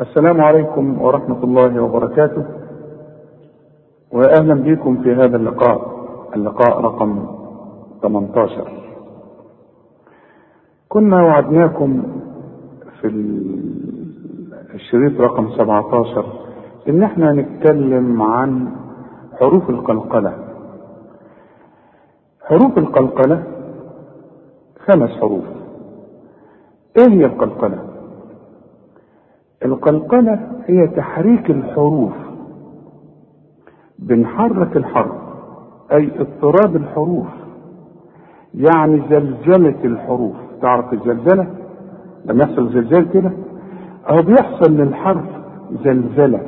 [0.00, 2.44] السلام عليكم ورحمة الله وبركاته.
[4.12, 6.00] وأهلا بكم في هذا اللقاء.
[6.36, 7.26] اللقاء رقم
[8.02, 8.68] 18
[10.88, 12.02] كنا وعدناكم
[13.00, 13.06] في
[14.74, 16.24] الشريط رقم 17
[16.88, 18.68] إن إحنا نتكلم عن
[19.40, 20.32] حروف القلقلة.
[22.44, 23.42] حروف القلقلة
[24.86, 25.44] خمس حروف.
[26.98, 27.78] إيه هي القلقلة؟
[29.64, 32.12] القلقلة هي تحريك الحروف
[33.98, 35.12] بنحرك الحرف
[35.92, 37.26] أي اضطراب الحروف
[38.54, 40.36] يعني زلزلة الحروف.
[40.62, 41.46] تعرف الزلزلة؟
[42.24, 43.32] لما يحصل زلزال كده
[44.10, 45.24] أهو بيحصل للحرف
[45.84, 46.40] زلزلة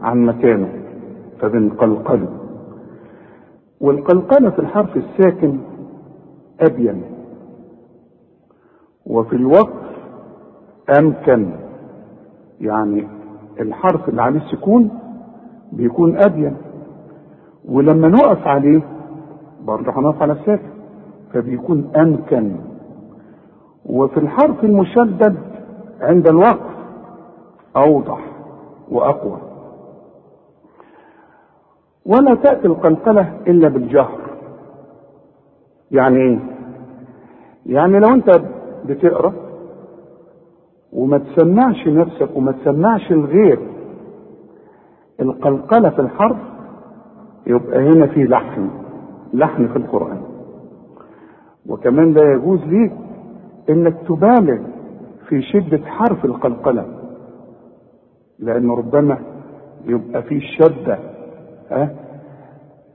[0.00, 0.68] عن مكانه
[1.40, 2.28] فبنقلقله.
[3.80, 5.58] والقلقلة في الحرف الساكن
[6.60, 7.02] أبين
[9.06, 9.82] وفي الوقف
[10.98, 11.50] أمكن.
[12.62, 13.08] يعني
[13.60, 14.90] الحرف اللي عليه السكون
[15.72, 16.56] بيكون أبين
[17.68, 18.82] ولما نقف عليه
[19.64, 20.68] برضه هنقف على الساكن
[21.32, 22.56] فبيكون أمكن.
[23.86, 25.36] وفي الحرف المشدد
[26.00, 26.72] عند الوقف
[27.76, 28.18] أوضح
[28.90, 29.38] وأقوى.
[32.06, 34.20] ولا تأتي القلقلة إلا بالجهر.
[35.90, 36.38] يعني إيه؟
[37.66, 38.40] يعني لو أنت
[38.86, 39.32] بتقرأ
[40.92, 43.58] وما تسمعش نفسك وما تسمعش الغير
[45.20, 46.36] القلقلة في الحرف
[47.46, 48.70] يبقى هنا في لحن
[49.34, 50.20] لحن في القرآن
[51.66, 52.92] وكمان لا يجوز ليك
[53.70, 54.58] إنك تبالغ
[55.28, 56.86] في شدة حرف القلقلة
[58.38, 59.18] لأن ربما
[59.86, 60.98] يبقى فيه شدة
[61.70, 61.90] ها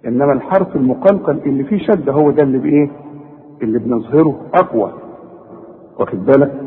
[0.06, 2.92] إنما الحرف المقلقل اللي فيه شدة هو ده اللي بإيه؟
[3.62, 4.94] اللي بنظهره أقوى
[6.00, 6.67] واخد بالك؟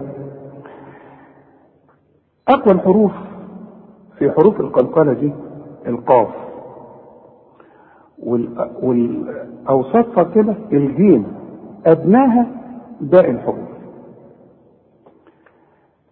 [2.50, 3.12] أقوى الحروف
[4.18, 5.32] في حروف القلقلة دي
[5.86, 6.28] القاف.
[8.82, 11.26] والأوسطها كده الجيم
[11.86, 12.46] أدناها
[13.00, 13.68] باقي الحروف.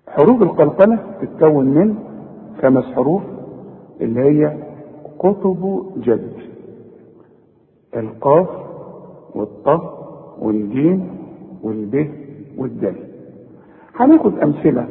[0.09, 1.94] حروف القلقلة تتكون من
[2.62, 3.22] خمس حروف
[4.00, 4.56] اللي هي
[5.19, 6.32] قطب جد
[7.97, 8.48] القاف
[9.34, 9.94] والطه
[10.38, 11.09] والجيم
[11.62, 12.10] والب
[12.59, 12.94] والدال.
[13.94, 14.88] هناخد أمثلة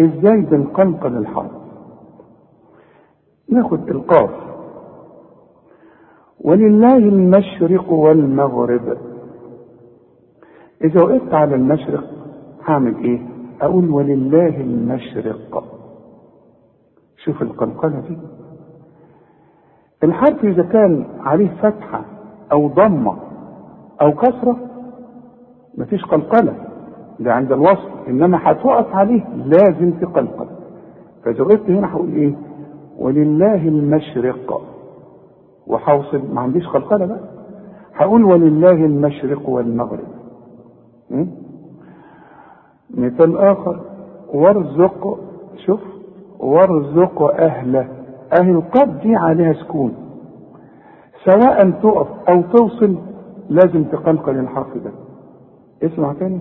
[0.00, 1.50] إزاي بنقلقل الحرف
[3.48, 4.30] ناخد القاف
[6.40, 8.96] ولله المشرق والمغرب.
[10.84, 12.04] إذا وقفت على المشرق
[12.64, 13.20] هعمل إيه؟
[13.62, 15.64] أقول ولله المشرق.
[17.24, 18.18] شوف القلقلة دي.
[20.04, 22.04] الحرف إذا كان عليه فتحة
[22.52, 23.16] أو ضمة
[24.02, 24.56] أو كسرة
[25.78, 26.54] مفيش قلقلة
[27.20, 30.46] ده عند الوصل إنما هتقف عليه لازم تقلقل
[31.24, 32.34] فاذا وقفت هنا هقول إيه؟
[32.98, 34.62] ولله المشرق.
[35.66, 37.20] وحوصل ما عنديش قلقلة بقى.
[37.94, 40.04] هقول ولله المشرق والمغرب?
[42.94, 43.80] مثال آخر
[44.34, 45.18] وارزق
[45.66, 45.80] شوف
[46.38, 47.88] وارزق أهله.
[48.40, 49.94] أهل القد دي عليها سكون.
[51.24, 52.96] سواء تقف أو توصل
[53.50, 54.90] لازم تقلقل الحرف ده.
[55.82, 56.40] اسمع تاني.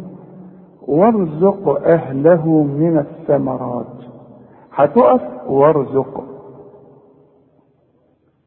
[0.88, 3.96] وارزق أهله من الثمرات.
[4.74, 6.24] هتقف؟ وارزق.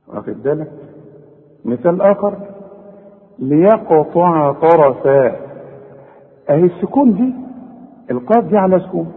[0.08, 0.72] واخد بالك؟
[1.64, 2.34] مثال آخر.
[3.38, 5.36] ليقطع طرفا.
[6.50, 7.34] أهي السكون دي؟
[8.10, 9.12] القاف دي على سكون.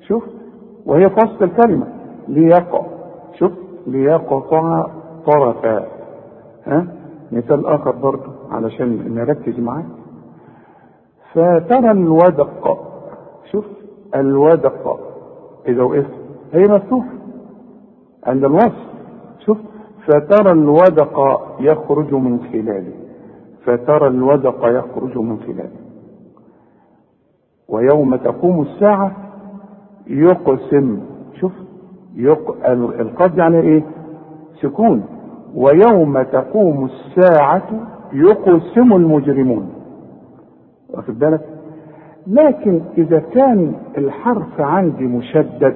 [0.00, 0.24] شوف
[0.86, 1.86] وهي وسط الكلمة.
[2.28, 2.82] ليقع
[3.38, 3.52] شوف
[3.86, 4.86] ليقطع
[5.26, 5.86] طرفا.
[6.66, 6.86] ها؟
[7.32, 9.84] مثال آخر برضه علشان نركز معاه
[11.34, 12.78] فترى الودق.
[13.52, 13.64] شوف
[14.14, 15.00] الودق.
[15.68, 16.14] اذا وقفت
[16.52, 17.08] هي مفتوحة.
[18.26, 18.84] عند الوصف.
[19.46, 19.58] شوف
[20.06, 22.92] فترى الودق يخرج من خلاله.
[23.64, 25.84] فترى الودق يخرج من خلاله.
[27.68, 29.12] ويوم تقوم الساعة
[30.06, 31.00] يقسم.
[31.40, 31.52] شوف
[32.16, 32.68] يق...
[33.00, 33.82] القصد يعني إيه؟
[34.62, 35.04] سكون.
[35.54, 37.68] ويوم تقوم الساعة
[38.12, 39.83] يقسم المجرمون.
[40.96, 41.40] واخد بالك؟
[42.26, 45.74] لكن إذا كان الحرف عندي مشدد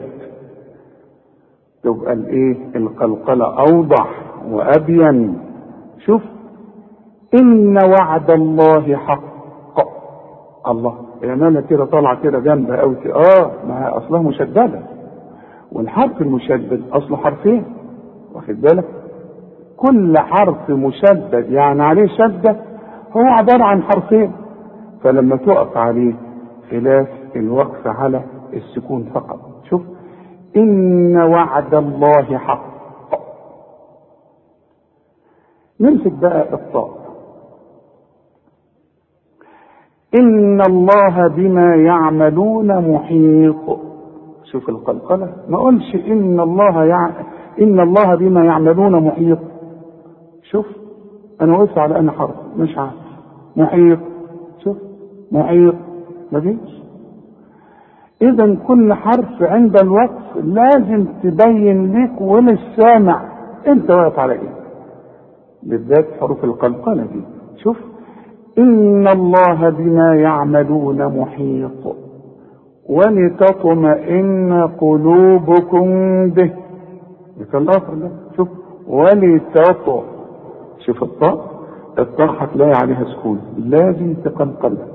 [1.83, 4.11] تبقى الإيه؟ القلقلة أوضح
[4.51, 5.39] وأبين.
[6.07, 6.23] شوف
[7.41, 9.29] إن وعد الله حق.
[10.69, 10.95] الله
[11.25, 14.83] الامانة كده طالعة كده جنبها قوي آه ما هي أصلها مشددة.
[15.73, 17.65] والحرف المشدد أصله حرفين
[18.35, 18.85] واخد بالك؟
[19.77, 22.57] كل حرف مشدد يعني عليه شدة
[23.17, 24.33] هو عبارة عن حرفين.
[25.03, 26.15] فلما تقف عليه
[26.71, 28.23] خلاف الوقف على
[28.53, 29.41] السكون فقط.
[29.71, 29.83] شوف
[30.57, 32.69] إن وعد الله حق.
[35.81, 36.99] نمسك بقى الطاء
[40.21, 43.79] إن الله بما يعملون محيط.
[44.45, 45.33] شوف القلقلة.
[45.49, 47.11] ما قلش إن الله يع...
[47.61, 49.39] إن الله بما يعملون محيط.
[50.43, 50.67] شوف
[51.41, 52.93] أنا وقفت على أنا حرف مش عارف.
[53.57, 53.99] محيط.
[55.33, 55.75] محيط
[56.33, 56.79] مفيش
[58.23, 63.23] إذا كل حرف عند الوقف لازم تبين لك وللسامع
[63.67, 64.59] أنت واقف على إيه؟
[65.63, 67.23] بالذات حروف القلقلة دي.
[67.57, 67.77] شوف.
[68.59, 71.97] إن الله بما يعملون محيط.
[72.89, 75.87] ولتطمئن قلوبكم
[76.31, 76.53] به.
[77.41, 78.11] مثل الآخر ده.
[78.37, 78.49] شوف.
[78.89, 80.05] ولتط
[80.87, 81.51] شوف الطاء.
[81.99, 83.41] الطاء هتلاقي عليها سكون.
[83.59, 84.87] لازم تقلقلها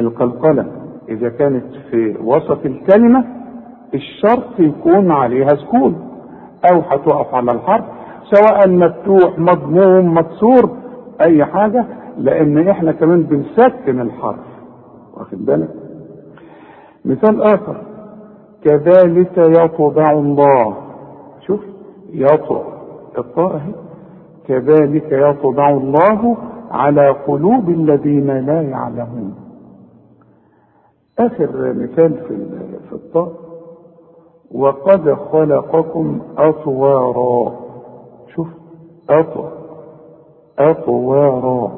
[0.00, 0.66] القلقلة.
[1.08, 3.24] إذا كانت في وسط الكلمة
[3.94, 6.10] الشرط يكون عليها سكون
[6.72, 7.84] أو هتقف على الحرف
[8.24, 10.70] سواء مفتوح مضموم مكسور
[11.20, 11.84] أي حاجة
[12.18, 14.44] لأن إحنا كمان بنسكن الحرف.
[15.16, 15.68] واخد بالك؟
[17.04, 17.76] مثال آخر.
[18.64, 20.76] كذلك يطبع الله.
[21.46, 21.60] شوف
[22.12, 22.62] يطبع.
[23.18, 23.72] الطاء أهي.
[24.48, 26.36] كذلك يطبع الله
[26.70, 29.34] على قلوب الذين لا يعلمون.
[31.26, 32.46] آخر مثال في
[32.88, 33.32] في الطاء.
[34.50, 37.52] وقد خلقكم أطوارا.
[38.34, 38.48] شوف
[39.10, 39.52] أطوار
[40.58, 41.72] أطوارا.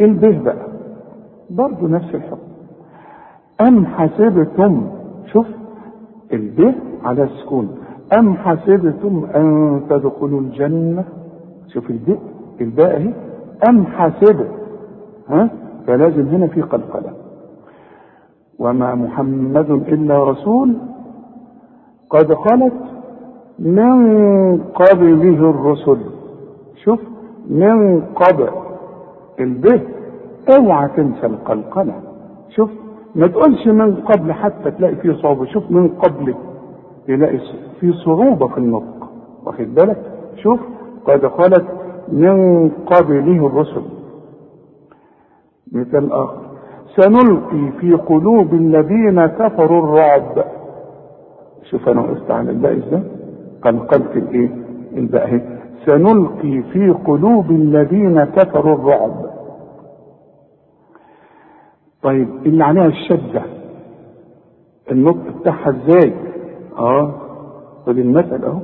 [0.00, 0.66] البه بقى؟
[1.50, 2.48] برضه نفس الحكم.
[3.60, 4.90] أم حسبتم
[5.32, 5.46] شوف
[6.32, 6.74] البه
[7.04, 7.78] على السكون.
[8.18, 11.04] أم حسبتم أن تدخلوا الجنة؟
[11.68, 12.18] شوف الباء
[12.60, 13.14] الباء أهي.
[13.68, 14.46] أم حسب
[15.28, 15.50] ها؟
[15.86, 17.21] فلازم هنا في قلقلة.
[18.62, 20.68] وما محمد إلا رسول.
[22.10, 22.78] قد خلت
[23.58, 23.92] من
[24.80, 26.00] قبله الرسل.
[26.84, 27.00] شوف
[27.50, 28.48] من قبل
[29.40, 29.80] البه
[30.56, 31.94] اوعى تنسى القلقلة.
[32.48, 32.70] شوف
[33.14, 35.44] ما تقولش من قبل حتى تلاقي فيه صعوبة.
[35.44, 36.34] شوف من قبل
[37.06, 37.38] تلاقي
[37.80, 39.10] في صعوبة في النطق.
[39.44, 39.98] واخد بالك؟
[40.42, 40.60] شوف
[41.06, 41.66] قد خلت
[42.08, 43.82] من قبله الرسل.
[45.72, 46.51] مثال آخر.
[46.96, 50.44] سنلقي في قلوب الذين كفروا الرعب.
[51.70, 53.02] شوف أنا وقفت على الباء إزاي
[53.62, 54.50] قلقلت الإيه؟
[54.96, 55.40] الباء اهي
[55.86, 59.30] سنلقي في قلوب الذين كفروا الرعب.
[62.02, 63.42] طيب اللي عليها الشدة.
[64.92, 66.14] النطق بتاعها إزاي؟
[66.78, 67.14] آه
[67.86, 68.58] خد المثل أهو.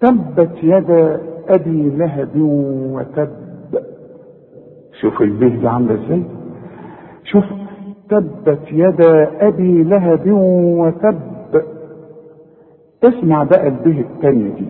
[0.00, 3.30] تبت يدا أبي لهب وتب.
[5.00, 6.24] شوف البه دي عاملة إزاي؟
[7.24, 7.44] شوف
[8.10, 10.32] تبت يدا أبي لهب
[10.80, 11.20] وتب.
[13.04, 14.66] اسمع بقى البه التانية دي.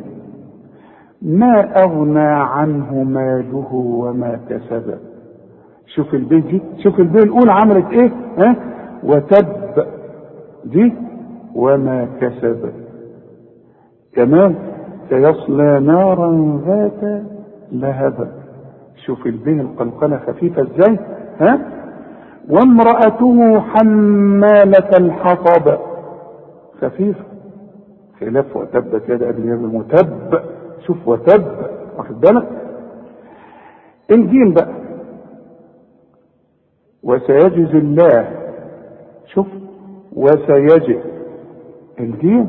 [1.22, 4.98] ما أغنى عنه ماله وما كسب.
[5.86, 8.56] شوف البه دي شوف البه الأولى عملت إيه؟ ها؟
[9.04, 9.46] وتب.
[10.64, 10.92] دي
[11.54, 12.70] وما كسب.
[14.14, 14.54] كمان
[15.08, 17.22] سيصلى نارا ذات
[17.72, 18.28] لهب.
[19.06, 20.98] شوف البه القلقلة خفيفة إزاي؟
[21.40, 21.60] ها؟
[22.50, 25.78] وامرأته حمالة الحطب.
[26.80, 27.24] خفيفة
[28.20, 28.44] خلاف
[29.08, 30.40] يد أبي لهب وتب
[30.86, 31.44] شوف وتب.
[31.98, 32.48] واخد بالك؟
[34.10, 34.74] الجيم بقى.
[37.02, 38.28] وسيجزي الله.
[39.26, 39.46] شوف.
[40.16, 40.98] وسيجزي.
[42.00, 42.48] الجيم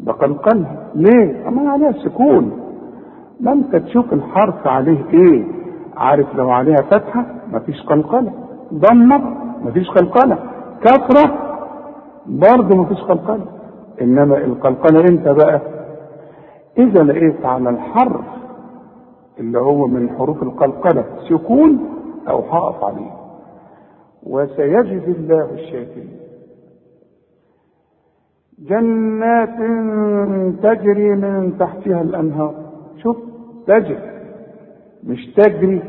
[0.00, 2.60] بقلقلها ليه؟ أما عليها سكون.
[3.40, 5.44] ما أنت تشوف الحرف عليه إيه؟
[5.96, 8.32] عارف لو عليها فتحة؟ مفيش قلقلة.
[8.74, 9.18] ضمة
[9.64, 10.38] مفيش قلقلة.
[10.80, 11.38] كسرة
[12.26, 13.46] برضه مفيش قلقلة.
[14.02, 15.60] إنما القلقلة إمتى بقى؟
[16.78, 18.24] إذا لقيت على الحرف
[19.40, 21.78] اللي هو من حروف القلقلة سكون
[22.28, 23.10] أو هقف عليه.
[24.22, 26.18] وسيجزي الله الشاكرين.
[28.58, 29.56] جنات
[30.62, 32.54] تجري من تحتها الأنهار.
[33.02, 33.16] شوف
[33.66, 33.98] تجري
[35.04, 35.82] مش تجري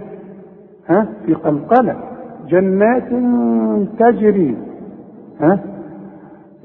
[0.87, 2.14] ها في قلقلة.
[2.47, 3.09] جنات
[3.99, 4.57] تجري.
[5.39, 5.59] ها؟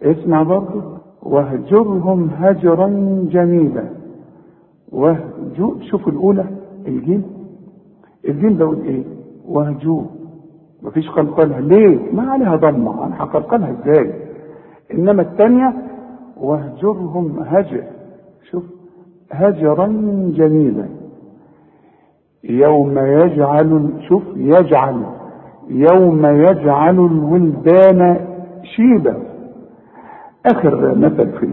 [0.03, 0.83] اسمع برضه
[1.23, 2.89] واهجرهم هجرا
[3.31, 3.85] جميلا.
[4.93, 6.45] واهجو شوف الأولى
[6.87, 7.23] الجيم
[8.29, 9.05] الجيم ده إيه؟
[9.49, 10.07] واهجوه
[10.83, 14.15] مفيش قلقلها ليه؟ ما عليها ضمه أنا هقلقلها إزاي؟
[14.95, 15.75] إنما الثانية
[16.41, 17.83] واهجرهم هجر.
[18.51, 18.65] شوف
[19.33, 19.87] هجرا
[20.37, 20.89] جميلا.
[22.45, 25.03] يوم يجعل شوف يجعل.
[25.71, 28.27] يوم يجعل الولدان
[28.63, 29.23] شيبا.
[30.47, 31.47] آخر مثل في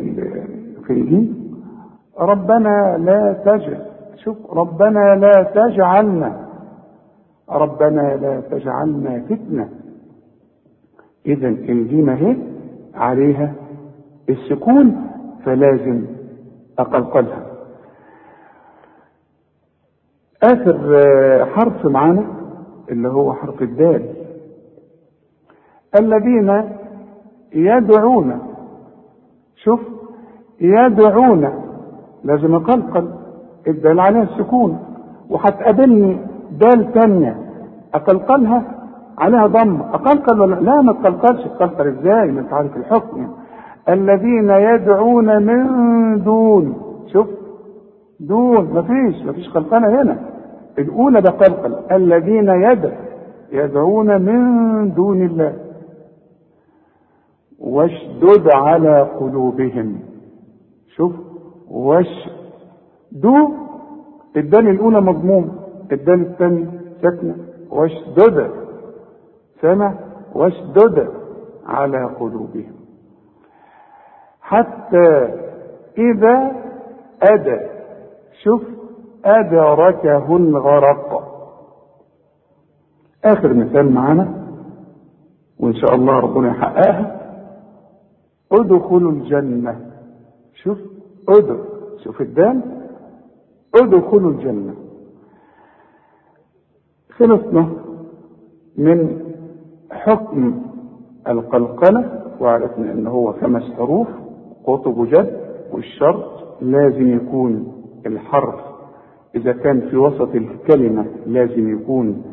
[0.83, 1.33] في الانجيل
[2.19, 3.85] ربنا لا تجعل
[4.23, 6.47] شوف ربنا لا تجعلنا
[7.49, 9.69] ربنا لا تجعلنا فتنة.
[11.25, 12.37] اذا الجيم اهي
[12.95, 13.53] عليها
[14.29, 15.07] السكون
[15.45, 16.05] فلازم
[16.79, 17.45] أقلقلها.
[20.43, 22.36] آخر حرف معانا
[22.91, 24.05] اللي هو حرف الدال.
[25.99, 26.63] الذين
[27.53, 28.39] يدعون
[29.55, 29.79] شوف
[30.61, 31.49] يدعون
[32.23, 33.11] لازم أقلقل
[33.67, 34.79] الدال عليها السكون.
[35.29, 36.17] وهتقابلني
[36.51, 37.37] دال تانية
[37.93, 38.63] أقلقلها
[39.17, 39.81] عليها ضم.
[39.81, 41.43] أقلقل ولا لا؟ ما تقلقلش.
[41.43, 43.27] تقلقل إزاي؟ ما أنت عارف الحكم.
[43.89, 45.63] الذين يدعون من
[46.23, 46.77] دون
[47.13, 47.27] شوف
[48.19, 48.63] دون.
[48.73, 50.36] مفيش مفيش قلقلة هنا.
[50.79, 52.91] الأولى ده قلقل الذين يدع
[53.51, 55.53] يدعون من دون الله.
[57.59, 59.99] واشدد على قلوبهم.
[60.95, 61.11] شوف
[61.71, 62.29] وش
[63.11, 63.49] دو
[64.37, 65.59] الدال الأولى مضموم
[65.91, 66.65] الدال الثانية
[67.01, 67.35] ساكنة.
[67.69, 68.51] واشدد
[69.61, 69.93] سمع
[70.35, 71.07] واشدد
[71.65, 72.75] على قلوبهم.
[74.41, 75.33] حتى
[75.97, 76.51] إذا
[77.21, 77.59] أدى
[78.43, 78.61] شوف
[79.25, 81.23] أدركه الغرق
[83.25, 84.47] آخر مثال معانا
[85.59, 87.17] وإن شاء الله ربنا يحققها.
[88.51, 89.91] ادخلوا الجنة.
[90.53, 90.77] شوف
[91.29, 91.59] ادخل
[92.03, 92.61] شوف الدال.
[93.75, 94.73] ادخلوا الجنة.
[97.11, 97.69] خلصنا
[98.77, 99.19] من
[99.91, 100.61] حكم
[101.27, 104.07] القلقلة وعرفنا إن هو خمس حروف
[104.65, 106.31] قطب جد والشرط
[106.61, 107.73] لازم يكون
[108.05, 108.66] الحرف
[109.35, 112.23] إذا كان في وسط الكلمة لازم يكون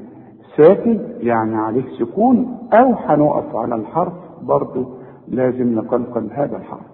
[0.56, 4.86] ساكن يعني عليه سكون أو هنقف على الحرف برضه
[5.28, 6.86] لازم نقلقل هذا الحرف.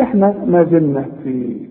[0.00, 1.66] إحنا ما زلنا في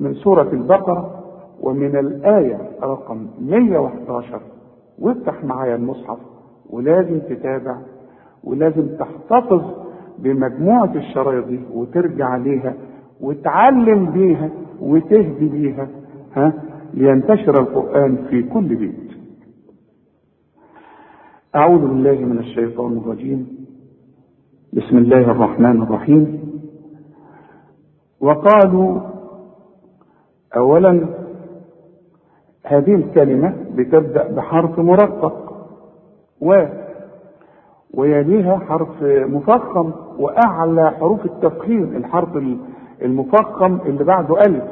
[0.00, 1.24] من سورة البقرة
[1.60, 4.40] ومن الآية رقم 111
[4.98, 6.18] وافتح معايا المصحف
[6.70, 7.76] ولازم تتابع
[8.44, 9.62] ولازم تحتفظ
[10.18, 12.74] بمجموعة الشرايط دي وترجع ليها
[13.20, 15.88] وتعلم بيها وتهدي بيها
[16.36, 16.52] ها
[16.94, 19.10] لينتشر القرآن في كل بيت.
[21.56, 23.66] أعوذ بالله من الشيطان الرجيم.
[24.72, 26.40] بسم الله الرحمن الرحيم.
[28.20, 29.00] وقالوا
[30.56, 31.06] أولا
[32.66, 35.66] هذه الكلمة بتبدأ بحرف مرقق
[36.40, 36.64] و
[37.94, 42.36] ويليها حرف مفخم وأعلى حروف التفخيم الحرف
[43.04, 44.64] المفخم اللي بعده ألف.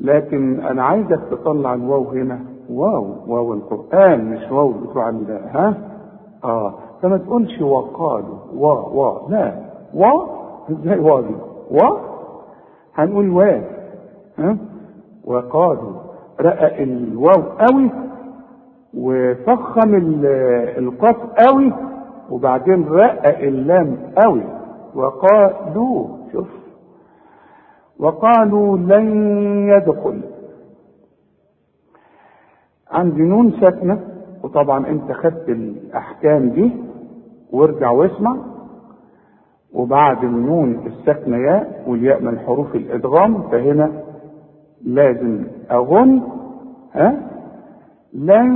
[0.00, 2.40] لكن أنا عايزك تطلع الواو هنا.
[2.70, 5.74] واو واو القرآن مش واو بتوع ها؟
[6.44, 6.74] آه.
[7.02, 9.54] فما تقولش وقالوا وا وا لا.
[9.94, 10.26] وا
[10.70, 11.34] إزاي وا دي؟
[11.70, 11.98] وا
[12.94, 13.60] هنقول وا
[14.38, 14.56] ها؟
[15.24, 15.92] وقالوا
[16.40, 17.90] رقق الواو قوي
[18.94, 19.94] وفخم
[20.78, 21.16] القاف
[21.48, 21.72] قوي
[22.30, 24.42] وبعدين رقق اللام قوي.
[24.94, 26.63] وقالوا شوف.
[27.98, 29.06] وقالوا لن
[29.68, 30.20] يدخل.
[32.90, 34.00] عندي نون ساكنة
[34.42, 36.72] وطبعا أنت خدت الأحكام دي
[37.52, 38.36] وارجع واسمع.
[39.72, 43.92] وبعد النون الساكنة ياء والياء من حروف الإدغام فهنا
[44.84, 46.22] لازم اغن
[46.92, 47.30] ها؟
[48.14, 48.48] لن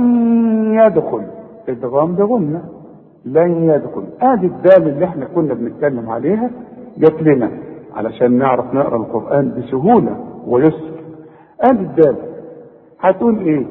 [0.73, 1.23] يدخل.
[1.69, 2.63] إدغام بغنة
[3.25, 4.03] لن يدخل.
[4.21, 6.49] آدي الدال اللي إحنا كنا بنتكلم عليها
[6.97, 7.68] جت لنا.
[7.95, 10.17] علشان نعرف نقرأ القرآن بسهولة
[10.47, 10.99] ويسر.
[11.61, 12.15] ادي الدال
[12.99, 13.65] هتقول إيه؟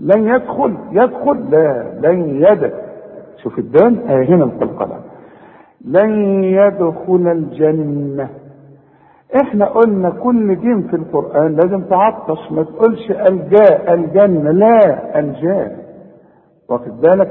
[0.00, 0.74] لن يدخل.
[0.92, 2.72] يدخل؟ لا لن يد
[3.42, 5.00] شوف الدال آه هنا القلقلة
[5.84, 8.28] لن يدخل الجنة.
[9.42, 12.52] إحنا قلنا كل جيم في القرآن لازم تعطش.
[12.52, 14.50] ما تقولش الجاء الجنة.
[14.50, 15.76] لا الجاء
[16.68, 17.30] واخد بالك؟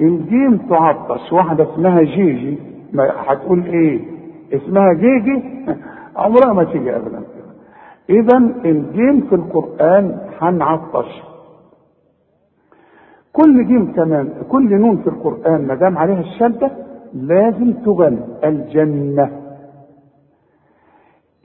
[0.00, 1.32] الجيم تعطش.
[1.32, 2.58] واحدة اسمها جيجي.
[2.92, 4.17] ما هتقول إيه؟
[4.52, 5.66] اسمها جيجي.
[6.16, 7.22] عمرها ما تيجي ابدا.
[8.10, 11.22] اذا الجيم في القرآن هنعطش
[13.32, 16.70] كل جيم كمان كل نون في القرآن ما دام عليها الشدة
[17.14, 18.18] لازم تغن.
[18.44, 19.30] الجنة.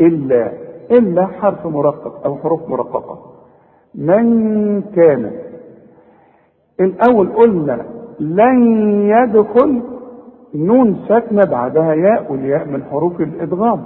[0.02, 0.52] إلا
[0.92, 3.20] إلا حرف مرقق أو حروف مرققة.
[3.96, 5.32] من كان.
[6.80, 7.86] الأول قلنا
[8.20, 8.64] لن
[9.02, 9.82] يدخل
[10.56, 13.84] نون ساكنة بعدها ياء والياء من حروف الإدغام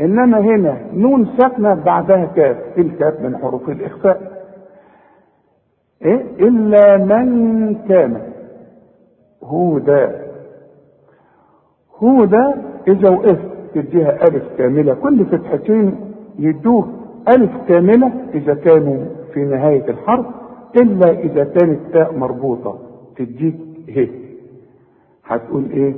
[0.00, 4.42] إنما هنا نون ساكنة بعدها كاف الكاف من حروف الإخفاء.
[6.04, 8.22] إيه؟ إلا من كان.
[9.42, 10.06] هدى
[12.02, 12.54] هدى
[12.88, 14.94] إذا وقفت تديها ألف كاملة.
[14.94, 16.00] كل فتحتين
[16.38, 16.88] يدوك
[17.28, 19.04] ألف كاملة إذا كانوا
[19.34, 20.26] في نهاية الحرف
[20.76, 22.78] إلا إذا كانت تاء مربوطة
[23.16, 23.54] تديك
[23.96, 24.27] ه
[25.28, 25.94] هتقول إيه؟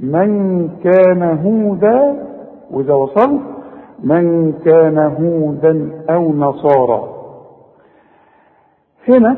[0.00, 2.26] من كان هودا
[2.70, 3.40] وإذا وصلت
[4.04, 7.12] من كان هودا أو نصارى.
[9.08, 9.36] هنا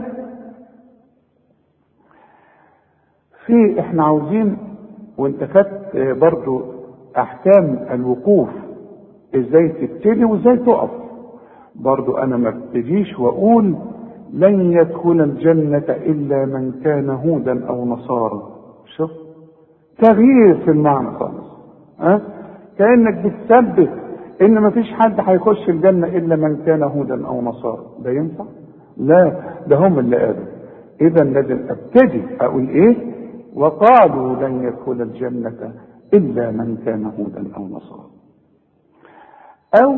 [3.46, 4.56] في إحنا عاوزين
[5.18, 6.62] وإنت خدت برضو
[7.18, 8.48] أحكام الوقوف
[9.34, 10.90] إزاي تبتدي وإزاي تقف.
[11.74, 13.76] برضو أنا ما ابتديش وأقول
[14.32, 18.57] لن يدخل الجنة إلا من كان هودا أو نصارى.
[20.02, 21.46] تغيير في المعنى خالص.
[22.00, 22.20] ها؟
[22.78, 23.90] كأنك بتثبت
[24.42, 27.84] إن ما فيش حد هيخش الجنة إلا من كان هودا أو نصارى.
[27.98, 28.44] ده ينفع؟
[28.96, 30.44] لا ده هم اللي قالوا.
[31.00, 32.96] إذا لازم أبتدي أقول إيه؟
[33.54, 35.72] وقالوا لن يدخل الجنة
[36.14, 38.06] إلا من كان هودا أو نصارى.
[39.82, 39.96] أو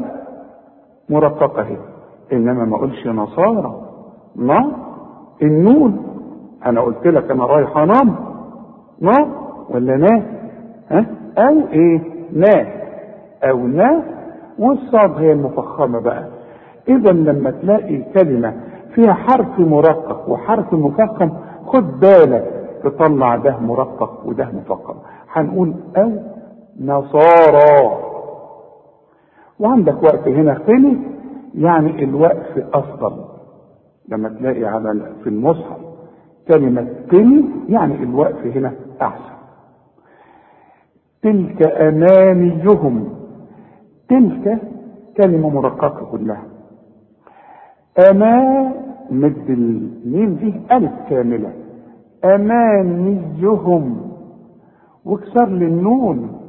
[1.08, 1.76] مرققة هي.
[2.32, 3.82] إنما ما اقولش نصارى.
[4.36, 4.72] ما؟
[5.42, 6.06] النون.
[6.66, 8.16] أنا قلت لك أنا رايح أنام.
[9.00, 9.39] ما؟
[9.70, 10.22] ولا نا
[10.90, 11.06] ها؟
[11.38, 12.00] أو إيه؟
[12.32, 12.66] نا
[13.44, 14.02] أو نا
[14.58, 16.24] والصاد هي المفخمة بقى.
[16.88, 18.54] اذا لما تلاقي كلمة
[18.94, 21.30] فيها حرف مرقق وحرف مفخم
[21.66, 24.94] خد بالك تطلع ده مرقق وده مفخم.
[25.32, 26.12] هنقول أو
[26.80, 27.96] نصارى.
[29.60, 30.96] وعندك وقف هنا قلي
[31.54, 33.24] يعني الوقف أفضل.
[34.08, 35.76] لما تلاقي على في المصحف
[36.48, 38.72] كلمة قلي يعني الوقف هنا
[39.02, 39.39] أحسن.
[41.22, 43.08] تلك امانيهم
[44.08, 44.58] تلك
[45.16, 46.44] كلمة مرققة كلها.
[48.10, 48.72] أما
[49.10, 51.52] مد الميم دي ألف كاملة.
[52.24, 54.10] أمانيهم
[55.04, 56.40] واكسر للنون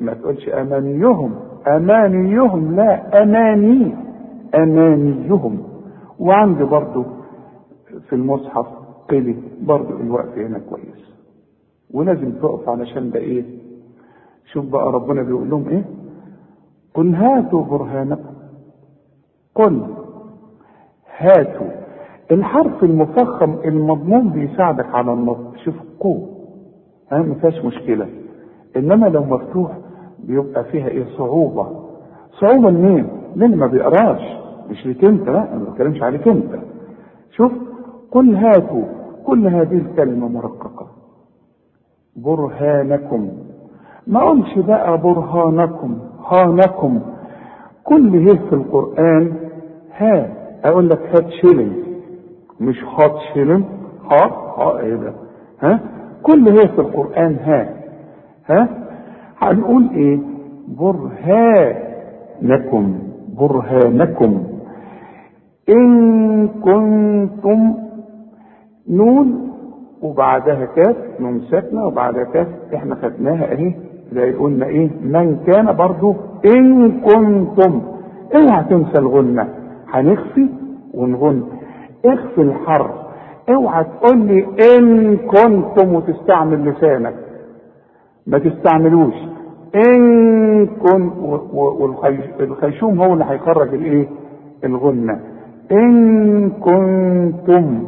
[0.00, 1.34] ما تقولش أمانيهم
[1.66, 3.94] أمانيهم لا أماني
[4.54, 5.58] أمانيهم
[6.18, 7.04] وعندي برضو
[8.08, 8.66] في المصحف
[9.10, 11.10] قلي برضو الوقف هنا كويس.
[11.94, 13.59] ولازم تقف علشان ده إيه؟
[14.52, 15.84] شوف بقى ربنا بيقول لهم إيه؟
[16.94, 18.30] قل هاتوا برهانكم
[19.54, 19.82] قل.
[21.18, 21.66] هاتوا.
[22.30, 26.26] الحرف المفخم المضموم بيساعدك على النطق شوف قو.
[27.12, 28.08] ها ما فيهاش مشكلة.
[28.76, 29.78] إنما لو مفتوح
[30.18, 31.66] بيبقى فيها إيه؟ صعوبة.
[32.40, 34.20] صعوبة لمين؟ للي ما بيقراش.
[34.70, 36.58] مش ليك أنت لا أنا ما بتكلمش عليك أنت.
[37.30, 37.52] شوف.
[38.10, 38.84] قل هاتوا.
[39.26, 40.86] كل هذه الكلمة مرققة.
[42.16, 43.30] برهانكم.
[44.10, 45.98] ما قلش بقى برهانكم؟
[46.30, 47.00] هانكم.
[47.84, 49.32] كل هي في القرآن
[49.96, 50.28] ها
[50.64, 51.72] أقول لك هات شيلن
[52.60, 53.64] مش هات شيلن
[54.10, 54.24] ها
[54.58, 55.12] ها إيه ده؟
[55.62, 55.80] ها؟
[56.22, 57.68] كل هي في القرآن ها.
[58.46, 58.68] ها؟
[59.38, 60.18] هنقول إيه؟
[62.40, 62.98] برهانكم
[63.38, 64.44] برهانكم.
[65.68, 67.74] إن كنتم
[68.88, 69.50] نون
[70.02, 73.74] وبعدها كاف نون ساكنة وبعدها كاف إحنا خدناها أهي.
[74.12, 77.82] زي قلنا إيه؟ من كان برضو إن كنتم.
[78.34, 79.48] اوعى تنسى الغنة.
[79.88, 80.48] هنخفي
[80.94, 81.42] ونغن.
[82.04, 82.90] اخفي الحرف
[83.48, 84.46] اوعى تقول لي
[84.76, 87.14] إن كنتم وتستعمل لسانك.
[88.26, 89.14] ما تستعملوش.
[89.74, 91.12] إن كنت
[92.40, 94.08] والخيشوم هو اللي هيخرج الإيه؟
[94.64, 95.20] الغنة.
[95.72, 97.86] إن كنتم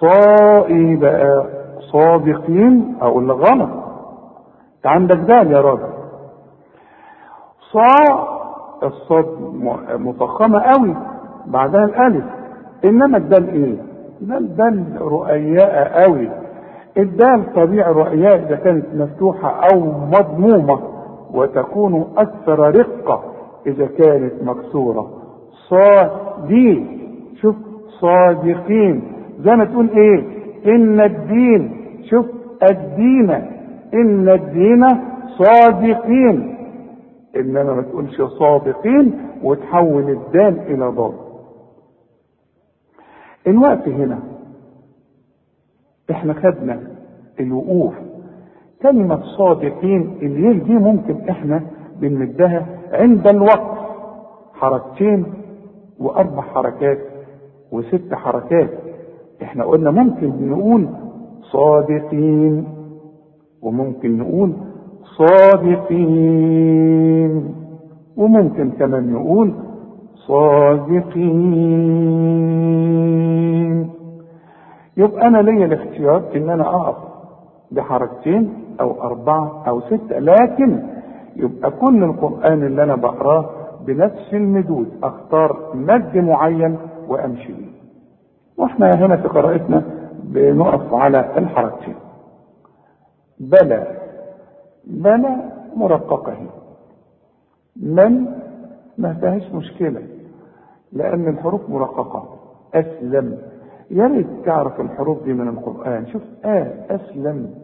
[0.00, 1.46] صائي بقى
[1.92, 3.70] صادقين أقول لك غلط
[4.82, 5.92] انت عندك دال يا راجل.
[7.72, 8.28] صا
[8.82, 9.26] الصاد
[9.98, 10.96] مفخمه قوي
[11.46, 12.24] بعدها الألف.
[12.84, 13.76] إنما الدال إيه؟
[14.20, 16.28] دال دال رؤياء قوي.
[16.98, 20.80] الدال طبيعي رؤياء إذا كانت مفتوحة أو مضمومة
[21.34, 23.22] وتكون أكثر رقة
[23.66, 25.10] إذا كانت مكسورة.
[25.68, 26.86] صادي
[27.40, 27.56] شوف
[28.00, 29.12] صادقين.
[29.38, 30.24] زي ما تقول إيه؟
[30.74, 31.76] إن الدين
[32.10, 32.26] شوف
[32.70, 33.61] الدين.
[33.94, 34.86] إن الدين
[35.38, 36.56] صادقين.
[37.36, 41.14] إنما ما تقولش صادقين وتحول الدال إلى ضاد
[43.46, 44.18] الوقت هنا.
[46.10, 46.80] إحنا خدنا
[47.40, 47.94] الوقوف.
[48.82, 51.62] كلمة صادقين اللي دي ممكن إحنا
[52.00, 53.78] بنمدها عند الوقت.
[54.54, 55.26] حركتين
[55.98, 56.98] وأربع حركات
[57.72, 58.70] وست حركات.
[59.42, 60.88] إحنا قلنا ممكن نقول
[61.42, 62.81] صادقين.
[63.62, 64.52] وممكن نقول
[66.52, 67.54] صادقين.
[68.16, 69.54] وممكن كمان نقول
[72.92, 73.90] صادقين.
[74.96, 76.96] يبقى أنا ليا الاختيار إن أنا أقف
[77.70, 80.82] بحركتين أو أربعة أو ستة لكن
[81.36, 83.50] يبقى كل القرآن اللي أنا بقراه
[83.86, 86.76] بنفس المدود أختار مد معين
[87.08, 87.72] وأمشي بيه.
[88.58, 89.82] وإحنا هنا في قراءتنا
[90.24, 91.94] بنقف على الحركتين.
[93.42, 93.86] بلى
[94.84, 95.36] بلى
[95.76, 96.32] مرققة.
[96.32, 96.46] هي
[97.76, 98.26] من
[98.98, 100.02] ما فيهاش مشكلة
[100.92, 102.28] لأن الحروف مرققة.
[102.74, 103.38] أسلم.
[103.90, 106.06] يا ريت تعرف الحروف دي من القرآن.
[106.06, 107.54] شوف آه أسلم.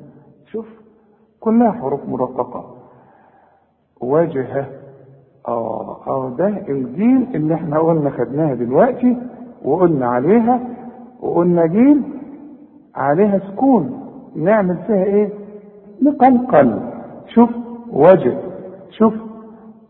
[0.47, 0.67] شوف
[1.41, 2.75] كلها حروف مرققة.
[4.01, 4.67] وجهه
[5.49, 9.17] آه آه ده الجيل اللي إحنا قلنا خدناها دلوقتي
[9.65, 10.61] وقلنا عليها
[11.21, 12.03] وقلنا جيل
[12.95, 14.05] عليها سكون.
[14.37, 15.31] نعمل فيها إيه؟
[16.03, 16.81] نقلقل
[17.35, 17.51] شوف
[17.93, 18.39] وجه
[18.91, 19.15] شوف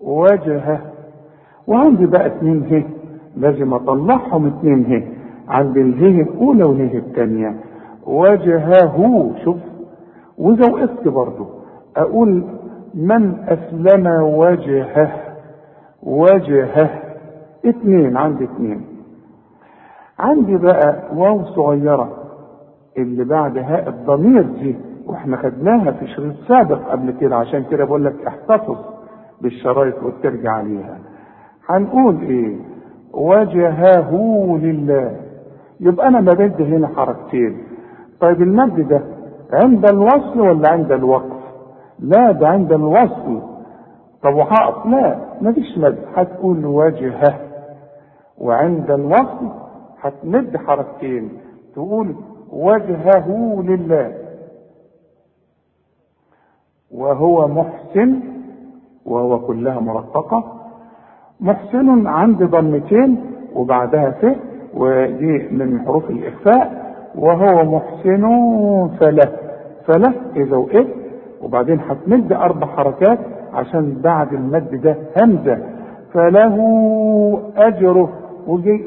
[0.00, 0.80] وجهه.
[1.66, 2.84] وعندي بقى اتنين هي
[3.36, 5.02] لازم أطلعهم اتنين هي
[5.48, 7.54] عند الهي الأولى والهي الثانية
[8.06, 9.56] وجهه شوف.
[10.38, 11.46] واذا وقفت برضه
[11.96, 12.44] أقول
[12.94, 15.12] من أسلم وجهه.
[16.02, 16.90] وجهه.
[17.64, 18.84] اتنين عندي اتنين.
[20.18, 22.12] عندي بقى واو صغيرة.
[22.98, 24.76] اللي بعد هاء الضمير دي
[25.08, 28.76] وإحنا خدناها في شريط سابق قبل كده عشان كده بقول لك احتفظ
[29.40, 30.98] بالشرايط وترجع عليها.
[31.68, 32.56] هنقول إيه؟
[33.12, 34.10] وجهه
[34.62, 35.16] لله.
[35.80, 37.56] يبقى أنا بمد هنا حركتين.
[38.20, 39.00] طيب المد ده
[39.52, 41.38] عند الوصل ولا عند الوقف؟
[41.98, 43.42] لا ده عند الوصل.
[44.22, 45.98] طب وهقف؟ لا مفيش مد.
[46.16, 47.34] هتقول وجهه.
[48.38, 49.48] وعند الوصل
[50.00, 51.30] هتمد حركتين.
[51.74, 52.14] تقول
[52.52, 54.12] وجهه لله.
[56.94, 58.20] وهو محسن
[59.06, 60.44] وهو كلها مرققة
[61.40, 63.24] محسن عند ضمتين
[63.54, 64.26] وبعدها ف
[64.74, 68.22] ودي من حروف الإخفاء وهو محسن
[69.00, 69.32] فله
[69.86, 70.94] فله إذا وقفت
[71.42, 73.18] وبعدين هتمد أربع حركات
[73.54, 75.58] عشان بعد المد ده همزة
[76.12, 76.56] فله
[77.56, 78.08] أجره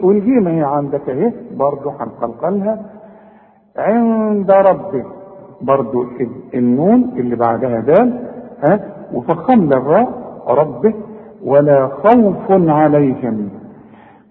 [0.03, 2.79] والجيم هي عندك أهي برضه هنقلقلها
[3.77, 5.05] عند ربك.
[5.63, 6.07] برضه
[6.53, 8.27] النون اللي بعدها دال
[8.63, 8.79] ها
[9.13, 10.09] وفخمنا الراء
[10.47, 10.93] ربه
[11.45, 13.49] ولا خوف عليهم.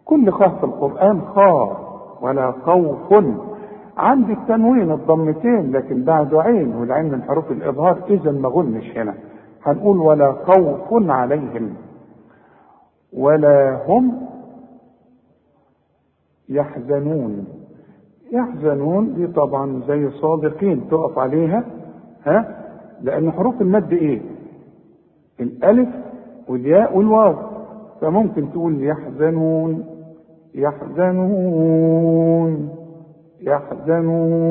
[0.05, 1.81] كل خاء في القرآن خاء
[2.23, 3.25] ولا خوف.
[3.97, 9.15] عندي التنوين الضمتين لكن بعده عين والعين من حروف الإظهار إذا ما غنش هنا.
[9.63, 11.75] هنقول ولا خوف عليهم.
[13.13, 14.27] ولا هم
[16.49, 17.60] يحزنون.
[18.33, 21.65] يحزنون دي طبعا زي صادقين تقف عليها
[22.27, 22.57] ها؟
[23.03, 24.21] لأن حروف المد إيه؟
[25.41, 25.89] الألف
[26.49, 27.35] والياء والواو.
[28.01, 29.85] فممكن تقول يحزنون
[30.55, 32.01] يحزنون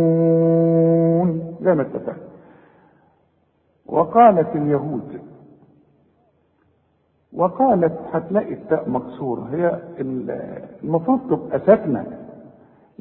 [0.10, 2.18] يحزنون زي ما اتفقنا.
[3.86, 5.20] وقالت اليهود
[7.34, 9.48] وقالت هتلاقي التاء مكسورة.
[9.52, 9.80] هي
[10.84, 12.06] المفروض تبقى ساكنة.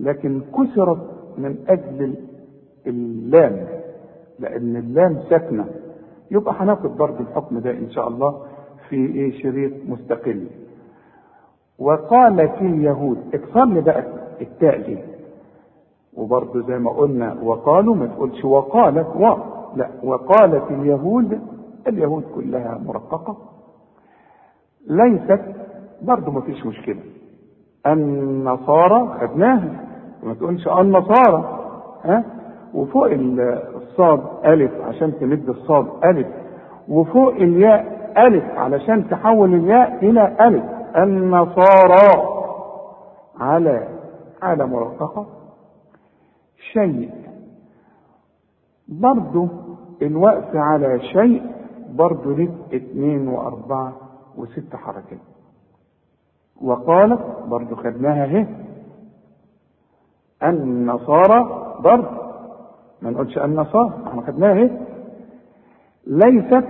[0.00, 0.98] لكن كسرت
[1.38, 2.14] من أجل
[2.86, 3.66] اللام
[4.38, 5.66] لأن اللام ساكنة.
[6.30, 8.42] يبقى هناخد برضه الحكم ده إن شاء الله
[8.88, 10.46] في إيه؟ شريط مستقل.
[11.78, 14.04] وقالت اليهود اكسر لي بقى
[14.40, 14.98] التاء دي
[16.16, 19.34] وبرضه زي ما قلنا وقالوا ما تقولش وقالت و
[19.76, 21.40] لا وقالت اليهود
[21.86, 23.36] اليهود كلها مرققة.
[24.90, 25.40] ليست
[26.02, 27.00] برضه ما فيش مشكلة.
[27.86, 29.84] النصارى خدناها.
[30.22, 31.58] ما تقولش النصارى.
[32.04, 32.24] ها؟
[32.74, 33.08] وفوق
[33.76, 36.26] الصاد ألف عشان تمد الصاد ألف.
[36.88, 40.64] وفوق الياء ألف علشان تحول الياء إلى ألف.
[40.96, 42.28] النصارى.
[43.40, 43.88] على
[44.42, 45.26] على مرققة
[46.72, 47.10] شيء.
[48.88, 49.48] برضه
[50.02, 51.42] الوقف على شيء
[51.90, 53.92] برضه لك اثنين وأربعة
[54.36, 55.18] وست حركات.
[56.62, 58.46] وقالت برضو خدناها اهي.
[60.42, 62.06] النصارى برضو
[63.02, 64.70] ما نقولش النصارى إحنا خدناها اهي.
[66.06, 66.64] ليست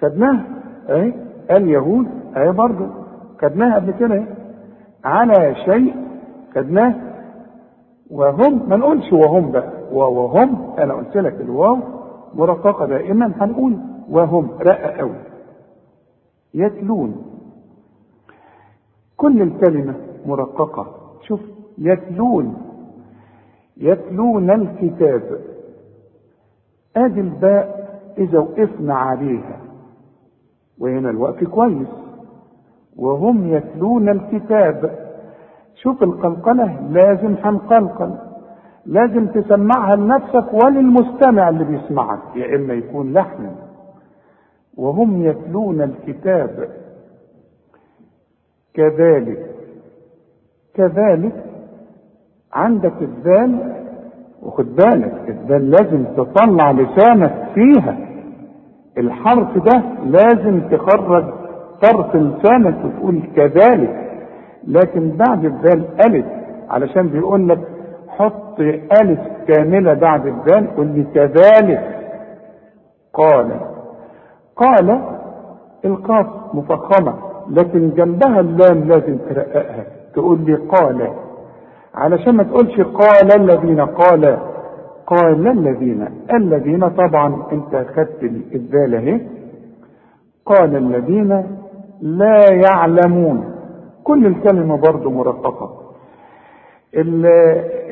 [0.00, 0.44] خدناها
[0.88, 1.12] اهي.
[1.50, 2.06] اليهود
[2.36, 2.84] اهي برضو
[3.42, 4.26] خدناها قبل كده اهي.
[5.04, 5.94] على شيء
[6.54, 6.94] خدناه.
[8.10, 9.72] وهم ما نقولش وهم بقى.
[9.92, 11.78] وهم أنا قلت لك الواو
[12.34, 13.78] مرققة دائما هنقول
[14.10, 15.16] وهم رقة قوي.
[16.54, 17.22] يتلون.
[19.16, 19.94] كل الكلمة
[20.26, 20.86] مرققة.
[21.22, 21.40] شوف
[21.78, 22.56] يتلون.
[23.76, 25.40] يتلون الكتاب.
[26.96, 27.86] آدي الباء
[28.18, 29.60] إذا وقفنا عليها.
[30.78, 31.88] وهنا الوقف كويس.
[32.96, 35.06] وهم يتلون الكتاب.
[35.74, 38.14] شوف القلقلة لازم هنقلقل.
[38.86, 43.56] لازم تسمعها لنفسك وللمستمع اللي بيسمعك يا إما يكون لحن.
[44.76, 46.68] وهم يتلون الكتاب.
[48.74, 49.50] كذلك.
[50.74, 51.45] كذلك
[52.52, 53.72] عندك الذال
[54.42, 57.96] وخد بالك الذال لازم تطلع لسانك فيها.
[58.98, 61.24] الحرف ده لازم تخرج
[61.82, 64.02] طرف لسانك وتقول كذلك.
[64.66, 66.26] لكن بعد الذال ألف
[66.70, 67.58] علشان بيقول لك
[68.08, 68.60] حط
[69.02, 71.96] ألف كاملة بعد الذال قل لي كذلك.
[73.12, 73.50] قال
[74.56, 75.00] قال
[75.84, 77.14] القاف مفخمة
[77.50, 81.08] لكن جنبها اللام لازم ترققها تقول لي قال.
[81.96, 84.38] علشان ما تقولش قال الذين قال
[85.06, 88.22] قال الذين الذين طبعا انت خدت
[88.54, 89.20] الذال اهي.
[90.46, 91.46] قال الذين
[92.00, 93.44] لا يعلمون.
[94.04, 95.70] كل الكلمة برضه مرققة.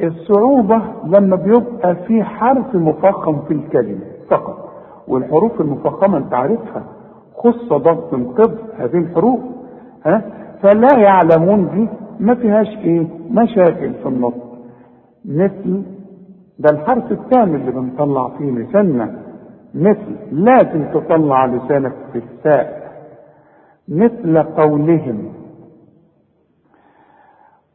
[0.03, 4.71] الصعوبة لما بيبقى في حرف مفخم في الكلمة فقط.
[5.09, 6.83] والحروف المفخمة انت عارفها.
[7.37, 9.40] خص ضغط قبل هذه الحروف
[10.07, 10.23] ها؟
[10.62, 11.88] فلا يعلمون دي.
[12.20, 14.59] ما فيهاش إيه؟ مشاكل في النطق
[15.24, 15.83] مثل
[16.59, 19.18] ده الحرف الثاني اللي بنطلع فيه لساننا.
[19.74, 22.92] مثل لازم تطلع لسانك في الثاء
[23.88, 25.33] مثل قولهم.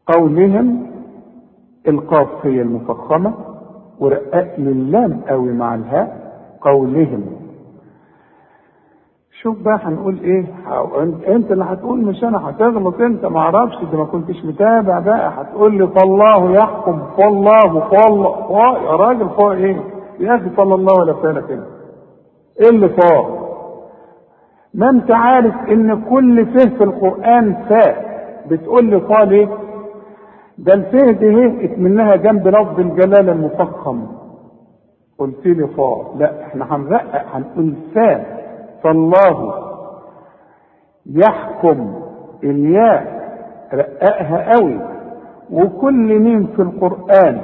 [0.08, 0.88] قولهم
[1.88, 3.34] القاف هي المفخمة
[4.00, 7.24] ورقق اللام قوي مع الهاء قولهم.
[9.42, 10.46] شوف بقى هنقول إيه؟
[11.36, 13.26] أنت اللي هتقول مش أنا هتغلط أنت.
[13.26, 15.32] ما أعرفش ده ما كنتش متابع بقى.
[15.42, 19.78] هتقول لي فالله يحكم فالله فالله يا راجل فوق إيه؟
[20.20, 21.64] يا أخي صلى الله ولا فعل كده
[22.62, 23.40] إيه اللي فوق
[24.74, 28.10] ما أنت عارف إن كل فه في القرآن فاء
[28.50, 29.48] بتقول لي فا ليه؟
[30.58, 34.08] ده الفه دي هي منها جنب لفظ الجلاله المفخم.
[35.20, 36.18] قلت لي فا.
[36.18, 38.39] لا إحنا هنرقق هنقول فاء
[38.84, 39.54] فالله
[41.06, 41.94] يحكم
[42.44, 43.20] الياء
[43.74, 44.80] رققها قوي.
[45.52, 47.42] وكل ميم في القرآن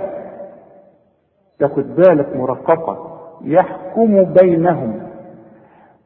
[1.59, 3.17] تاخد بالك مرققة.
[3.41, 4.99] يحكم بينهم.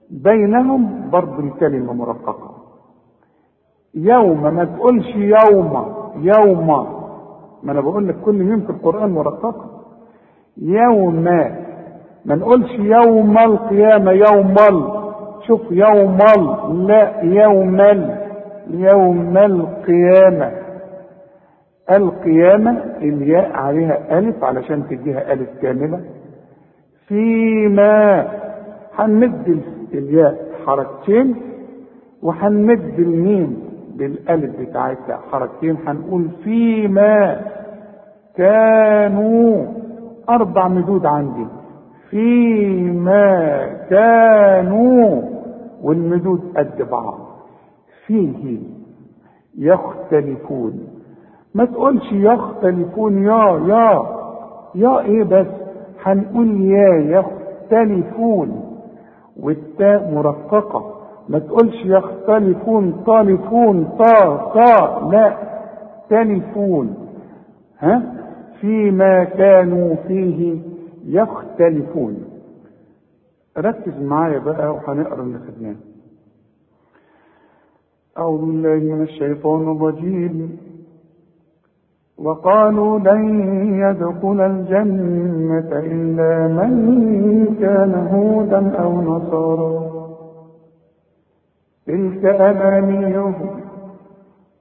[0.10, 2.52] بينهم برضه الكلمة مرققة.
[3.96, 6.68] يوم ما تقولش يوم يوم.
[7.64, 9.66] ما أنا بقول لك كل ميم في القرآن مرققة.
[10.58, 11.16] يوم
[12.26, 14.99] ما نقولش يوم القيامة يوم ال.
[15.50, 16.44] شوف يوم ال
[16.88, 18.02] لا يوم ال
[18.70, 20.52] يوم القيامة.
[21.92, 26.00] القيامة الياء عليها ألف علشان تديها ألف كاملة.
[27.08, 28.28] فيما
[28.98, 29.62] هنمد
[29.94, 30.36] الياء
[30.66, 31.36] حركتين
[32.24, 33.64] وهنمد الميم
[33.98, 37.40] بالألف بتاعتها حركتين هنقول فيما
[38.38, 39.66] كانوا
[40.30, 41.46] أربع مدود عندي.
[42.10, 45.22] فيما كانوا
[45.84, 47.20] والمدود قد بعض.
[48.06, 48.60] فيه
[49.58, 50.88] يختلفون.
[51.56, 54.06] ما تقولش يختلفون يا يا
[54.76, 55.48] يا إيه بس؟
[56.04, 58.62] هنقول يا يختلفون.
[59.40, 60.94] والتاء مرققة.
[61.30, 65.38] ما تقولش يختلفون طالفون طا طا لا
[66.10, 66.96] تلفون.
[67.80, 68.02] ها؟
[68.62, 70.58] فيما كانوا فيه
[71.06, 72.18] يختلفون.
[73.58, 75.76] ركز معايا بقى وهنقرأ اللي خدناه
[78.18, 80.58] أعوذ بالله من الشيطان الرجيم.
[82.18, 83.24] وقالوا لن
[83.80, 89.90] يدخل الجنة إلا من كان هودا أو نصارى.
[91.88, 93.50] تلك أمانيهم.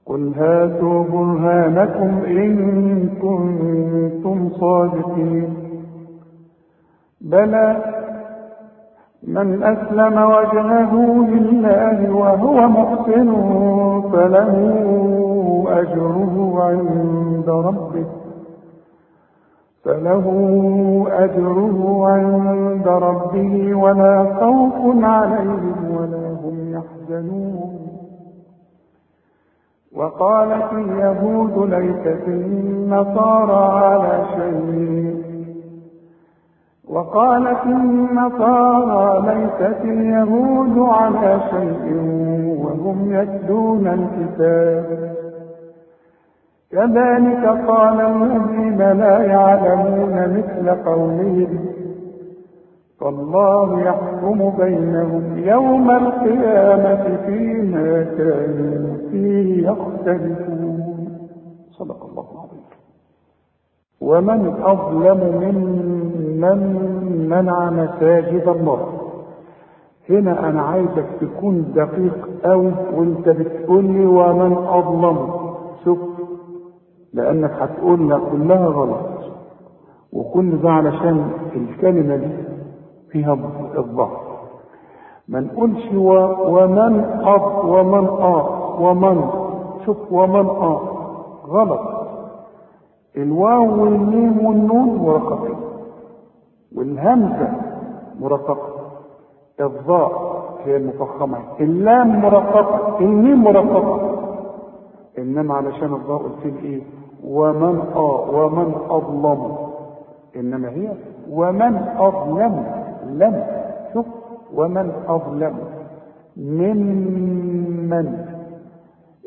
[0.06, 5.54] قل هاتوا برهانكم إن كنتم صادقين.
[7.20, 7.97] بلى
[9.22, 10.94] من أسلم وجهه
[11.28, 13.32] لله وهو محسن
[14.12, 14.54] فله
[15.68, 18.06] أجره عند ربه
[19.84, 20.26] فله
[21.10, 27.78] أجره عند ربه ولا خوف عليهم ولا هم يحزنون.
[29.96, 35.27] وقالت اليهود ليست النصارى على شيء.
[36.90, 41.94] وقالت النصارى ليست اليهود على شيء
[42.62, 45.14] وهم يتلون الكتاب.
[46.70, 51.58] كذلك قال الذين لا يعلمون مثل قولهم
[53.00, 60.84] فالله يحكم بينهم يوم القيامة فيما كانوا فيه يختلفون.
[61.70, 62.37] صدق الله
[64.00, 68.86] ومن أظلم ممن منع مساجد الله.
[70.10, 75.30] هنا أنا عايزك تكون دقيق أوي وأنت بتقول لي ومن أظلم.
[75.84, 75.98] شوف
[77.14, 79.08] لأنك هتقول لك كلها غلط.
[80.12, 82.30] وكل ده علشان الكلمة دي
[83.10, 83.38] فيها
[83.78, 84.10] الضعف
[85.28, 85.92] ما نقولش.
[85.94, 88.48] ومن أض ومن آ
[88.80, 89.30] ومن.
[89.86, 90.80] شوف ومن آ
[91.46, 91.97] غلط.
[93.16, 95.56] الواو والميم والنون مرققين
[96.76, 97.48] والهمزة
[98.20, 98.68] مرققة
[99.60, 101.38] الضاء هي المفخمة.
[101.60, 104.18] اللام مرققة الميم مرققة
[105.18, 106.82] إنما علشان الضاء قلت إيه؟
[107.24, 109.56] ومن آه ومن أظلم.
[110.36, 110.92] إنما هي
[111.30, 112.64] ومن أظلم.
[113.06, 113.44] لم.
[113.92, 114.06] شوف.
[114.54, 115.54] ومن أظلم.
[116.36, 118.37] ممن.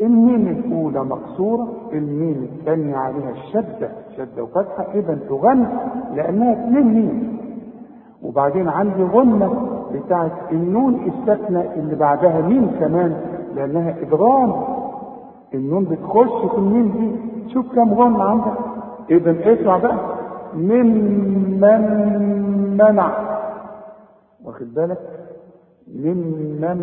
[0.02, 5.68] الميم الأولى مقصورة الميم الثانية عليها الشدة شدة وفتحة إذا تغن
[6.16, 7.38] لأنها اثنين ميم
[8.24, 13.16] وبعدين عندي غنة بتاعت النون الساكنة اللي بعدها ميم كمان
[13.56, 14.54] لأنها إدغام
[15.54, 17.16] النون بتخش في الميم دي
[17.54, 18.54] شوف كم غنة عندك
[19.10, 19.98] إذا اسمع بقى.
[20.56, 21.82] ممن
[22.78, 23.12] منع.
[24.46, 24.98] واخد بالك؟
[25.96, 26.80] ممن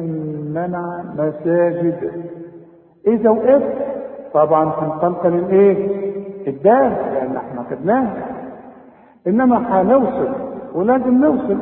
[0.54, 2.12] منع مساجد.
[3.06, 3.74] إذا وقفت
[4.34, 6.08] طبعا هنقلقل الايه
[6.48, 8.26] الدال لأن إحنا خدناها
[9.26, 10.28] إنما هنوصل
[10.74, 11.58] ولازم نوصل.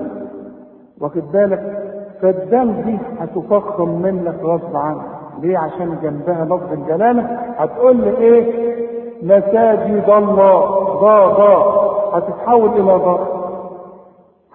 [1.01, 1.83] واخد بالك؟
[2.23, 5.01] فالدال دي هتفخم منك غصب عنك.
[5.43, 7.23] ليه؟ عشان جنبها لفظ الجلالة.
[7.59, 8.77] هتقول لي إيه؟
[9.23, 10.61] مساجد الله.
[11.01, 11.87] ضا ضا.
[12.19, 13.29] هتتحول إلى ضا.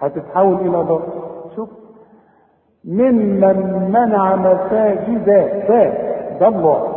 [0.00, 1.00] هتتحول إلى ضا.
[1.56, 1.68] شوف.
[2.84, 6.11] ممن منع مساجد ذا
[6.48, 6.88] الله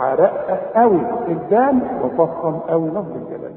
[0.00, 3.52] هرقق قوي الدال وفخم قوي لفظ الجلال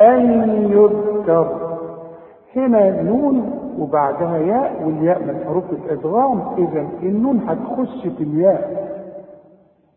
[0.00, 0.30] أن
[0.72, 1.76] يذكر
[2.56, 8.90] هنا نون وبعدها ياء والياء من حروف الإدغام اذا النون هتخش في الياء.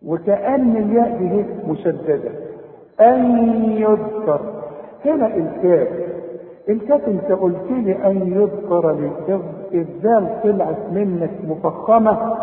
[0.06, 2.30] وكأن الياء دي هيك مشددة.
[3.02, 4.40] أن يذكر.
[5.06, 5.88] هنا إلكاف.
[6.70, 9.12] إلكاف أنت قلت لي أن يذكر لي
[9.74, 12.36] الذال طلعت منك مفخمة.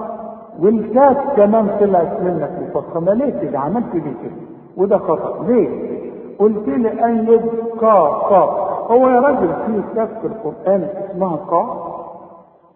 [0.60, 4.36] والكاف كمان طلعت منك مفخمة ليه كده؟ عملت ليه كده؟
[4.76, 5.44] وده خطأ.
[5.48, 6.00] ليه؟
[6.38, 8.44] قلت لي أن يذكر قا.
[8.90, 11.86] هو يا راجل في كاف في القرآن اسمها قا.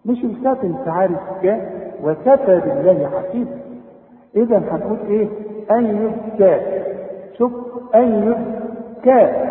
[0.04, 1.60] مش الكاف انت عارف كاف
[2.04, 3.58] وكفى بالله حسيبا
[4.36, 5.28] اذا هنقول إيه؟
[5.70, 6.60] أن يذكى
[7.38, 7.52] شوف
[7.94, 9.44] أن يذكى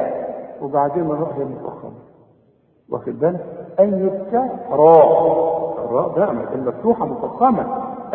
[0.62, 1.92] وبعدين هي مفخمه
[2.90, 3.46] واخد بالك؟
[3.80, 5.44] أن يذكى راء.
[5.86, 7.66] الراء ده المفتوحه مفخمه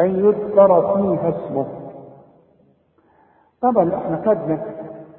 [0.00, 1.66] أن يذكر فيها اسمه.
[3.62, 4.58] طبعا إحنا خدنا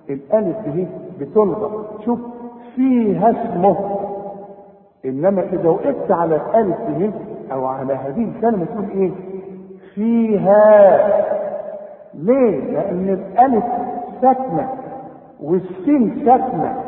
[0.09, 0.87] الألف دي
[1.19, 2.19] بتلغى شوف
[2.75, 3.99] فيها اسمه.
[5.05, 7.11] إنما إذا وقفت على الألف دي
[7.53, 9.11] أو على هذه الكلمة تقول إيه؟
[9.95, 10.97] فيها.
[12.13, 13.63] ليه؟ لأن الألف
[14.21, 14.69] ساكنة
[15.43, 16.83] والسين ساكنة.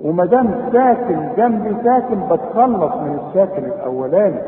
[0.00, 4.40] وما دام ساكن جنب ساكن بتخلص من الساكن الأولاني.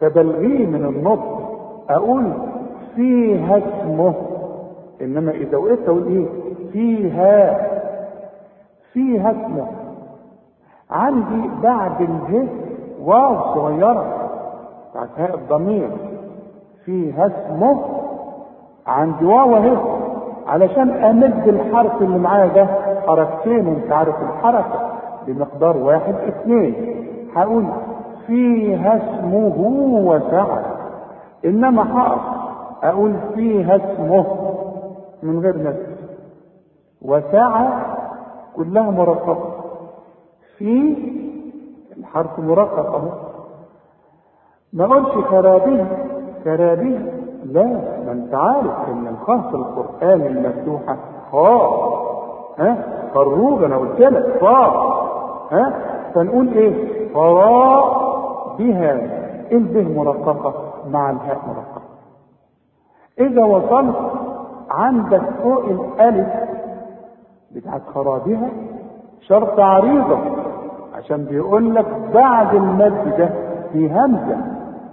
[0.00, 1.41] فبلغيه من النطق.
[1.90, 2.32] أقول
[2.96, 4.14] فيها اسمه
[5.02, 6.26] إنما إذا وقفت أقول إيه؟
[6.72, 7.60] فيها
[8.92, 9.66] فيها اسمه.
[10.90, 12.48] عندي بعد اله
[13.04, 14.04] واو صغيرة
[14.90, 15.90] بتاعت هاء الضمير.
[16.84, 17.80] فيها اسمه.
[18.86, 19.76] عندي واو أهي.
[20.46, 22.66] علشان أمد الحرف اللي معايا ده
[23.06, 24.90] حركتين وانت عارف الحركة
[25.26, 26.74] بمقدار واحد اثنين.
[27.36, 27.64] هقول
[28.26, 29.54] فيها اسمه
[30.06, 30.71] وسعى
[31.44, 32.20] إنما هقف
[32.84, 34.26] أقول فيها اسمه
[35.22, 35.86] من غير مد
[37.02, 37.68] وسعى
[38.56, 39.38] كلها مرققة.
[40.58, 40.96] في
[41.98, 43.08] الحرف مرقق اهو
[44.72, 46.06] ما اقولش خرابيه
[46.44, 47.12] كرابيه
[47.44, 47.64] لا
[48.06, 50.96] ما انت عارف إن الخاء في القرآن المفتوحة.
[51.32, 51.70] خاء
[52.58, 52.76] ها؟
[53.14, 54.70] فروج أنا قلت لك خاء
[55.52, 55.72] ها؟
[56.14, 58.02] فنقول إيه؟ خراء
[58.58, 58.92] بها.
[59.52, 60.71] البه مرققة.
[60.90, 61.82] مع الهاء مرققه
[63.20, 63.96] إذا وصلت
[64.70, 66.28] عندك فوق الألف
[67.52, 68.48] بتاعت خرابها
[69.20, 70.18] شرط عريضة
[70.94, 73.28] عشان بيقول لك بعد المد ده
[73.72, 74.36] في همزة.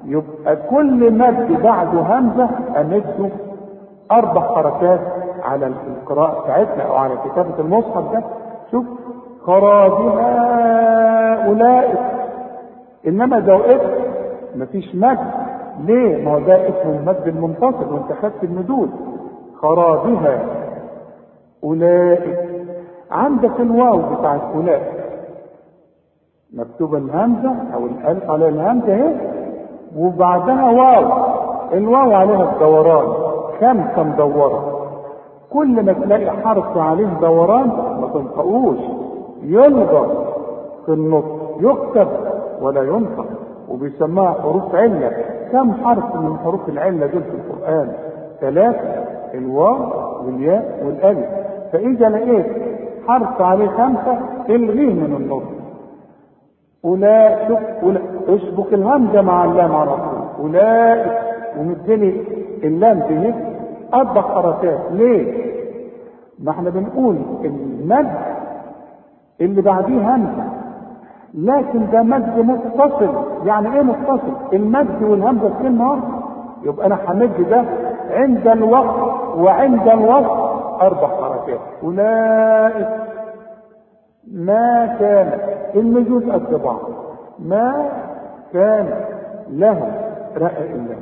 [0.06, 2.50] يبقى كل مد بعده همزة
[2.82, 3.30] أمده
[4.12, 5.00] أربع حركات
[5.44, 8.24] على القراءة بتاعتنا أو على كتابة المصحف ده.
[8.72, 8.86] شوف
[9.44, 10.26] خرابها
[11.48, 12.00] أولئك.
[13.08, 13.98] إنما إذا وقفت
[14.56, 15.18] مفيش مد.
[15.86, 18.90] ليه؟ ما هو ده اسمه المد المنفصل وأنت خدت المدود
[19.62, 20.40] خرابها
[21.64, 22.50] أولئك.
[23.12, 24.94] عندك الواو بتاعت أولئك.
[26.54, 29.16] مكتوب الهمزة أو الألف على الهمزة أهي.
[29.98, 31.06] وبعدها واو.
[31.74, 33.08] الواو عليها الدوران.
[33.62, 34.76] خمسة مدورة
[35.52, 37.68] كل ما تلاقي حرف عليه دوران
[38.02, 38.78] ما تنطقوش
[39.44, 40.26] يلغى
[40.86, 41.58] في النطق.
[41.60, 42.08] يكتب
[42.62, 43.26] ولا ينطق.
[43.70, 45.12] وبيسموها حروف علة
[45.52, 47.92] كم حرف من حروف العلة دول في القرآن؟
[48.42, 51.26] ثلاثة الواو والياء والألف.
[51.74, 52.46] فإذا لقيت
[53.08, 54.20] حرف عليه خمسة
[54.50, 55.52] الغيه من النطق.
[56.86, 60.20] أولئك شوف أولئك اشبك الهمزة مع اللام على طول.
[60.40, 61.12] أولئك
[61.60, 62.22] ومديني
[62.64, 63.34] اللام دي
[63.94, 65.50] أربع حركات ليه؟
[66.40, 68.12] ما إحنا بنقول المد
[69.42, 70.44] اللي بعديه همزة.
[71.34, 73.10] لكن ده مد متصل.
[73.46, 76.04] يعني إيه متصل؟ المد والهمزة في واحدة
[76.64, 77.66] يبقى أنا همد ده
[78.12, 78.96] عند الوقت
[79.38, 80.50] وعند الوقت
[80.82, 81.60] أربع حركات.
[81.84, 82.88] أولئك
[84.34, 85.40] ما كان
[85.76, 86.80] النجوز قد بعض
[87.40, 87.90] ما
[88.54, 88.90] كان
[89.50, 89.92] له
[90.38, 90.96] رأى الله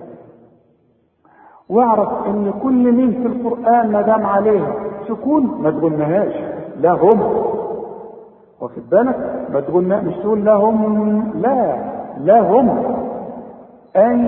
[1.69, 4.73] واعرف إن كل مين في القرآن ما دام عليها
[5.07, 6.33] سكون ما تقولناهاش.
[6.79, 7.21] لهم
[8.61, 9.15] واخد بالك
[9.53, 11.75] ما تقولنا مش تقول لهم لا
[12.19, 12.95] لهم
[13.95, 14.19] أن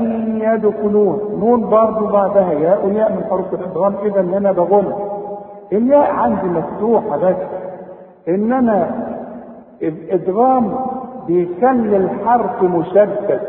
[0.41, 1.19] يدخلون.
[1.39, 4.93] نون برضه بعدها ياء والياء من حروف الادغام اذا هنا بغن
[5.71, 7.35] الياء عندي مفتوحه بس
[8.27, 8.89] إنما
[9.81, 10.75] الادغام
[11.27, 13.39] بيخلي الحرف مشدد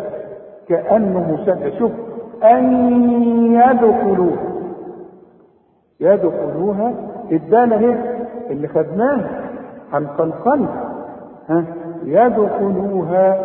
[0.69, 1.73] كأنه مشدد.
[1.79, 1.93] شوف
[2.45, 2.73] أن
[3.53, 4.37] يدخلوا
[6.01, 6.93] يدخلوها
[7.33, 7.97] الداله اهي
[8.51, 9.50] اللي خدناها
[9.93, 10.91] هنقلقلها
[11.49, 11.65] ها؟
[12.05, 13.39] يدخلوها.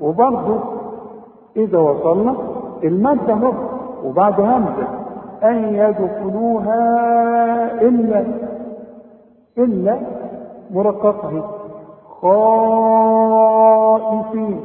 [0.00, 0.60] وبرضه
[1.56, 2.34] إذا وصلنا
[2.84, 3.52] المادة اهو
[4.04, 4.86] وبعد همزة
[5.44, 6.80] أن يدخلوها
[7.80, 8.24] إلا
[9.58, 9.98] إلا
[10.70, 11.42] مرققه
[13.62, 14.60] خائفين.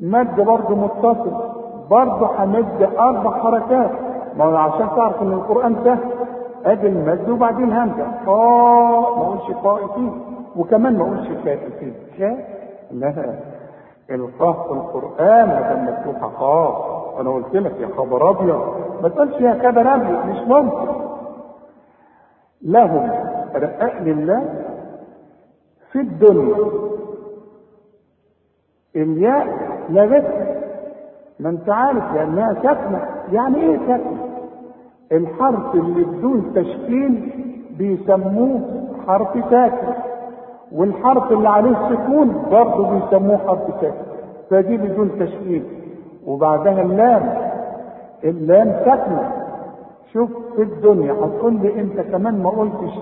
[0.00, 1.32] مد برضه متصل
[1.90, 3.90] برضه همد أربع حركات.
[4.38, 5.98] ما عشان تعرف إن القرآن سهل
[6.64, 10.20] ادي المد وبعدين همزه خاء ما اقولش خائفين
[10.56, 12.58] وكمان ما اقولش خائفين خاء
[12.90, 13.34] لا.
[14.10, 18.74] الخاء في القرآن كان مفتوحة خاء أنا قلت لك يا خبر أبيض.
[19.02, 20.88] ما تقولش يا خبر أبيض مش ممكن.
[22.62, 23.10] لهم
[23.54, 24.64] رقاق لله
[25.92, 26.56] في الدنيا.
[28.96, 29.46] الياء
[29.90, 30.46] لغتها.
[31.40, 33.08] ما أنت عارف لأنها ساكنة.
[33.32, 34.27] يعني إيه ساكنة؟
[35.12, 37.32] الحرف اللي بدون تشكيل
[37.78, 38.60] بيسموه
[39.06, 39.86] حرف ساكن
[40.72, 43.94] والحرف اللي عليه سكون برضه بيسموه حرف ساكن
[44.50, 45.62] فدي بدون تشكيل.
[46.26, 47.34] وبعدها اللام
[48.24, 49.32] اللام ساكنه
[50.12, 52.98] شوف في الدنيا هتقول لي انت كمان ما قلتش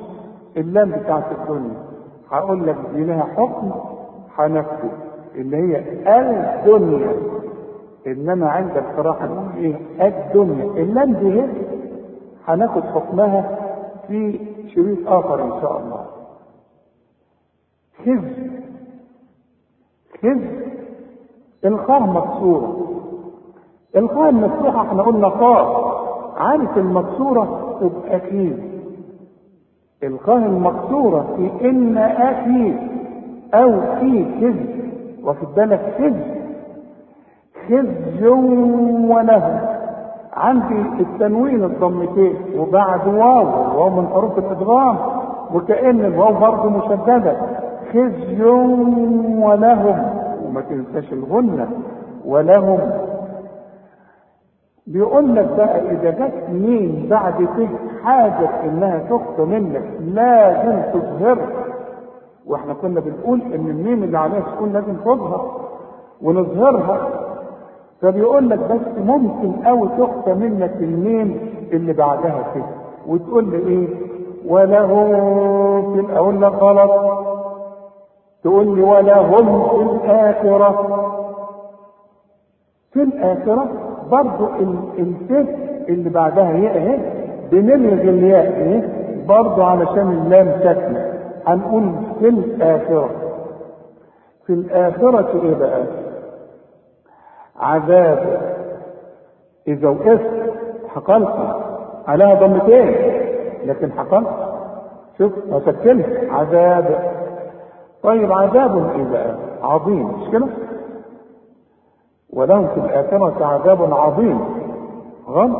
[0.56, 1.76] اللام بتاعت الدنيا.
[2.30, 3.70] هقول لك دي لها حكم
[4.36, 4.90] هنفذه
[5.34, 5.82] اللي هي
[6.18, 7.12] الدنيا.
[8.06, 9.74] إنما عند القراءة نقول إيه؟
[10.08, 10.64] الدنيا.
[10.64, 11.46] اللام دي هي
[12.46, 13.58] هناخد حكمها
[14.08, 14.40] في
[14.74, 16.06] شريط آخر إن شاء الله.
[18.04, 18.32] خز
[20.22, 20.66] خز
[21.64, 22.76] الخاء مكسورة.
[23.96, 25.96] الخاء المفتوحة إحنا قلنا خاء
[26.36, 28.52] عارف المكسورة؟ تبقى خيز
[30.02, 32.74] الخاء المكسورة في إن أخي
[33.54, 34.86] أو في خز
[35.24, 36.36] واخد بالك؟ خز
[37.68, 38.28] خزي
[39.08, 39.75] وله.
[40.36, 43.46] عندي التنوين الضمتين وبعد واو
[43.78, 44.96] واو من حروف الأدغام
[45.54, 47.36] وكأن الواو برضه مشددة.
[47.92, 48.42] خزي
[49.38, 50.10] ولهم
[50.44, 51.68] وما تنساش الغنة
[52.24, 52.78] ولهم.
[54.86, 57.68] بيقول لك بقى إذا جت مين بعد كده
[58.04, 61.38] حاجة إنها تخطى منك لازم تظهر.
[62.46, 65.50] وإحنا كنا بنقول إن الميم اللي عليها سكون لازم تظهر
[66.22, 67.25] ونظهرها.
[68.02, 71.38] فبيقول لك بس ممكن قوي تخفى منك الميم
[71.72, 72.64] اللي بعدها كده.
[73.06, 73.88] وتقول لي إيه؟
[74.46, 74.86] وله
[75.94, 76.90] في أقول لك غلط.
[78.44, 81.02] تقول لي ولهم في الآخرة.
[82.92, 83.66] في الآخرة
[84.10, 84.46] برضو
[84.98, 85.48] الف
[85.88, 86.98] اللي بعدها هي اهي
[87.52, 88.82] بنلغي الياء اهي
[89.28, 91.12] برضو علشان اللام ساكنه
[91.46, 93.10] هنقول في الآخرة.
[94.46, 95.82] في الآخرة إيه بقى؟
[97.60, 98.40] عذاب
[99.68, 100.30] إذا وقفت
[100.94, 101.34] حقلت
[102.08, 102.94] عليها ضمتين
[103.64, 104.28] لكن حقلت
[105.18, 107.12] شوف مسكنها عذاب.
[108.02, 110.06] طيب عذاب بقى عظيم.
[110.20, 110.46] مش كده؟
[112.32, 114.40] ولهم في الآخرة عذاب عظيم.
[115.28, 115.58] غلط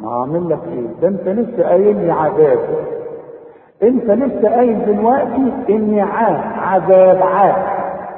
[0.00, 2.58] ما عامل لك إيه؟ ده أنت لسه قايل لي عذاب.
[3.82, 7.62] أنت لسه قايل دلوقتي إني عاد عذاب عاد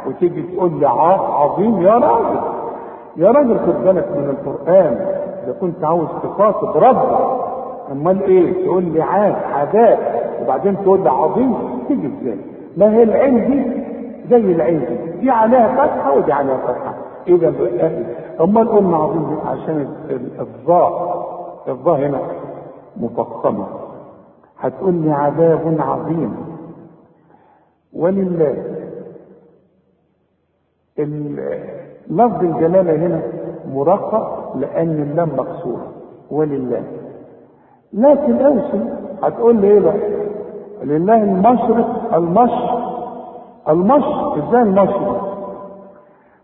[0.07, 2.41] وتيجي تقول لي عاد عظيم يا راجل.
[3.21, 4.93] يا راجل خد بالك من القرآن
[5.45, 7.41] إذا كنت عاوز تخاطب ربك
[7.93, 9.99] أمال إيه؟ تقول لي عاد عذاب
[10.43, 11.55] وبعدين تقول لي عظيم
[11.89, 12.39] تيجي إزاي؟
[12.77, 13.81] ما هي العين دي؟
[14.31, 15.21] زي العين دي.
[15.21, 16.95] دي عليها فتحة ودي عليها فتحة.
[17.29, 17.49] إذا
[18.41, 19.89] أمال قلنا عظيم دي عشان
[20.41, 21.21] الظاء
[21.69, 22.21] الظاء هنا
[22.97, 23.67] مفخمه
[24.59, 26.37] هتقول لي عذاب عظيم.
[27.93, 28.57] ولله
[32.11, 33.21] لفظ الجلالة هنا
[33.75, 35.87] مرقق لأن اللام مكسورة
[36.31, 36.83] ولله.
[37.93, 38.81] لكن اوصل
[39.23, 39.97] هتقول لي إيه بقى؟
[40.85, 42.51] لله المشرق المش
[43.69, 44.05] المش
[44.39, 45.37] إزاي المشرق؟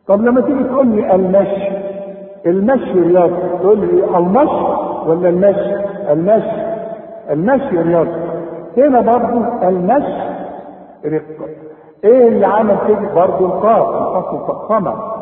[0.07, 1.68] طب لما تيجي تقول لي المشي
[2.46, 4.50] المشي رياضة تقول لي المش
[5.07, 5.76] ولا المشي؟
[6.12, 6.66] المشي.
[7.30, 8.11] المشي رياضة
[8.76, 9.38] هنا برضو
[9.68, 10.26] المشي
[11.04, 11.46] رقة.
[12.04, 15.15] إيه اللي عمل كده؟ برضو القاف القاف مفخمة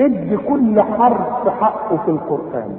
[0.00, 2.76] ادي كل حرف حقه في القرآن.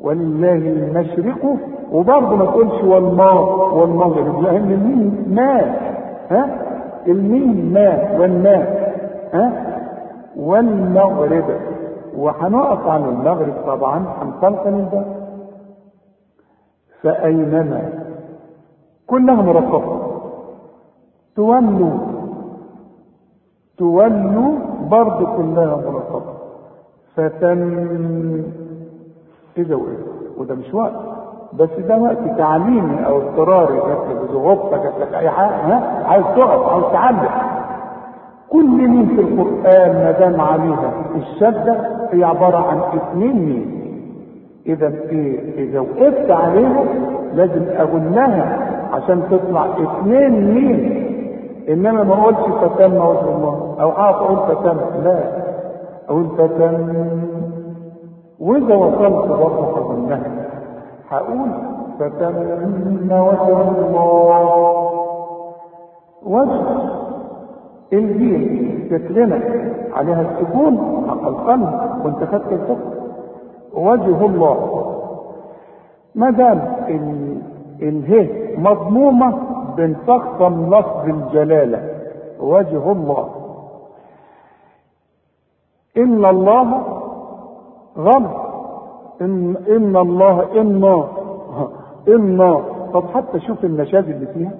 [0.00, 1.56] ولله المشرق
[1.92, 5.94] وبرضه ما تقولش والماء والمغرب لأن الميم ماء
[6.30, 6.60] ها؟
[7.06, 8.92] الميم ماء والماء
[9.34, 9.52] ها؟
[10.36, 11.44] والمغرب.
[12.16, 15.16] وهنقف عن المغرب طبعا هنقلقل الباب
[17.02, 17.88] فأينما؟
[19.06, 20.00] كلها مرقبة
[21.36, 21.90] تولوا.
[23.78, 24.52] تولوا
[24.90, 26.23] برضه كلها مرقبة
[27.16, 28.44] فتن
[29.56, 29.98] كده وايه
[30.38, 30.92] وده مش وقت.
[31.52, 33.74] بس ده وقت تعليمي أو اضطراري.
[33.76, 37.28] جات لك زغبطه جات لك أي حاجة ها؟ عايز تقف عايز تعلم.
[38.50, 41.76] كل مين في القرآن ما دام عليها الشدة
[42.12, 43.80] هي عبارة عن اثنين مين
[44.66, 46.84] إذا إيه إذا وقفت عليها
[47.34, 48.58] لازم اغنها
[48.92, 51.04] عشان تطلع اثنين مين
[51.68, 53.76] إنما ما أقولش فتن وجه الله.
[53.80, 54.76] أو اقف أقول فتن.
[55.04, 55.44] لا.
[56.08, 57.10] فتن
[58.40, 60.48] وإذا وصلت برضه هغنها
[61.08, 61.48] هقول
[61.98, 62.36] فتم
[63.12, 64.90] وجه الله.
[66.26, 66.60] وجه
[67.92, 69.40] الجيم تكلمة
[69.92, 71.68] عليها السكون حق القلب
[72.04, 72.90] وانت خدت الحكم
[73.74, 74.84] وجه الله.
[76.14, 76.60] ما دام
[77.82, 78.28] اله
[78.58, 79.34] مضمومة
[79.76, 81.88] بنفخم لفظ الجلالة
[82.40, 83.28] وجه الله.
[85.96, 86.82] إن الله
[87.98, 88.26] غم
[89.20, 91.08] إن, إن الله إنا
[92.08, 92.60] إنا
[92.94, 94.52] طب حتى شوف النشاز اللي فيها.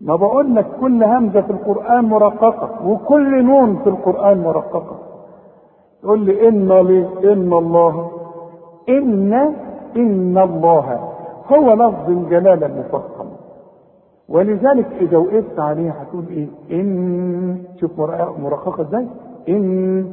[0.00, 4.96] ما بقول لك كل همزة في القرآن مرققة وكل نون في القرآن مرققة.
[6.02, 8.10] تقول لي إن ليه إن الله.
[8.88, 9.32] إن
[9.96, 11.08] إن الله
[11.52, 13.26] هو لفظ الجلالة المفخم
[14.28, 16.48] ولذلك إذا وقفت عليها هتقول إيه؟
[16.80, 18.00] إن شوف
[18.38, 19.06] مرققة إزاي؟
[19.48, 20.12] إن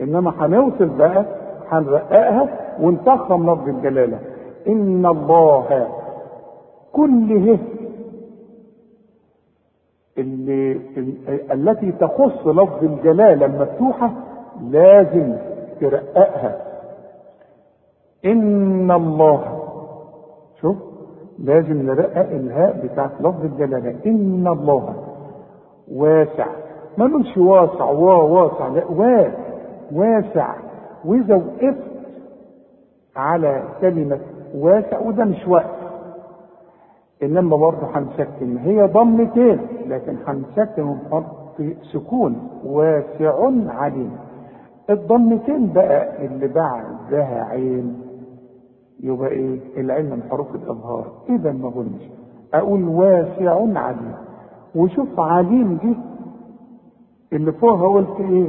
[0.00, 1.24] إنما هنوصل بقى
[1.70, 2.48] هنرققها
[2.80, 4.18] ونفخم لفظ الجلالة.
[4.68, 5.88] إن الله
[6.92, 7.58] كله
[10.18, 10.80] اللي
[11.52, 14.12] التي تخص لفظ الجلالة المفتوحة
[14.70, 15.36] لازم
[15.80, 16.56] ترققها.
[18.24, 19.60] إن الله
[20.60, 20.76] شوف
[21.38, 23.94] لازم نرقق الهاء بتاعت لفظ الجلالة.
[24.06, 24.94] إن الله
[25.92, 26.46] واسع.
[26.98, 29.34] ما نقولش واسع وا واسع لا واسع
[29.92, 30.54] واسع.
[31.04, 31.90] وإذا وقفت
[33.16, 34.18] على كلمة
[34.54, 35.74] واسع وده مش وقت.
[37.22, 38.56] إنما برضه هنسكن.
[38.56, 41.62] هي ضمتين لكن هنسكن ونحط
[41.92, 42.48] سكون.
[42.64, 44.10] واسع عليم.
[44.90, 48.00] الضمتين بقى اللي بعدها عين.
[49.00, 51.04] يبقى إيه؟ العين من حروف الأظهار.
[51.28, 52.02] إذا ما قلناش.
[52.54, 54.14] أقول واسع عليم.
[54.74, 55.96] وشوف عليم دي
[57.32, 58.48] اللي فوقها قلت إيه؟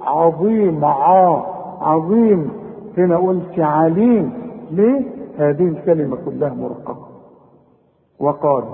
[0.00, 1.42] عظيم عا
[1.80, 2.50] عظيم.
[2.98, 4.32] هنا قلت عليم.
[4.70, 5.02] ليه؟
[5.38, 7.08] هذه الكلمة كلها مرققة.
[8.20, 8.64] وقال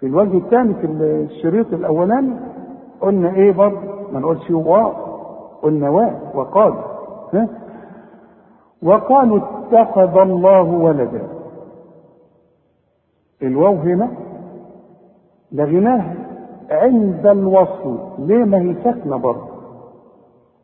[0.00, 2.36] في الوجه الثاني في الشريط الأولاني
[3.00, 3.78] قلنا إيه برضه؟
[4.12, 4.82] ما نقولش وا
[5.62, 6.74] قلنا وا وقال
[7.34, 7.48] ها؟
[8.82, 11.28] وقالوا اتخذ الله ولدا.
[13.42, 14.10] الواو هنا
[15.52, 16.14] لغناها
[16.70, 17.98] عند الوصل.
[18.18, 19.48] ليه ما هي ساكنة برضه؟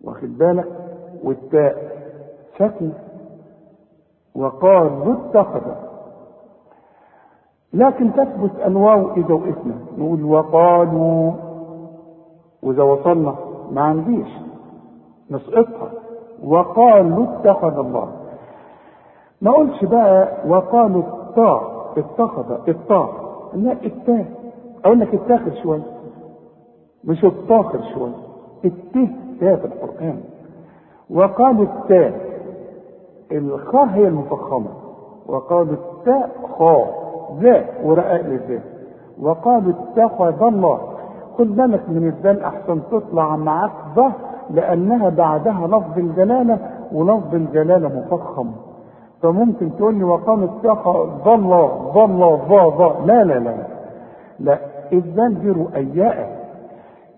[0.05, 0.69] واخد بالك؟
[1.25, 1.77] والتاء
[2.59, 2.93] ساكنة.
[4.35, 5.61] وقالوا اتخذ
[7.73, 9.75] لكن تثبت الواو إذا وقفنا.
[9.99, 11.33] نقول وقالوا.
[12.63, 13.35] وإذا وصلنا
[13.71, 14.29] ما عنديش.
[15.31, 15.91] نسقطها.
[16.45, 18.09] وقالوا اتخذ الله.
[19.43, 21.93] ما قلش بقى وقالوا الطاء.
[21.97, 22.69] اتخذ.
[22.69, 23.13] الطاء.
[23.55, 24.40] لا التاء.
[24.85, 25.83] أقول لك التاخر شوية
[27.05, 28.15] مش الطاخر شوية
[28.65, 29.09] الته
[29.41, 30.21] تاء في القرآن.
[31.11, 32.21] وقالوا التاء.
[33.33, 34.71] الخاء هي المفخمة.
[35.27, 37.01] وقالوا التاء خاء.
[37.41, 38.63] ذا ورقاء للذات
[39.23, 40.81] وقالوا اتخذ الله
[41.39, 44.13] خد بالك من الذال أحسن تطلع معاك ظه
[44.51, 46.59] لأنها بعدها لفظ الجلالة
[46.93, 48.51] ولفظ الجلالة مفخم.
[49.23, 53.55] فممكن تقول لي وقام اتخذ الله ظل ظا ظا لا لا لا.
[54.39, 54.59] لا.
[54.93, 56.41] الذال دي رؤياء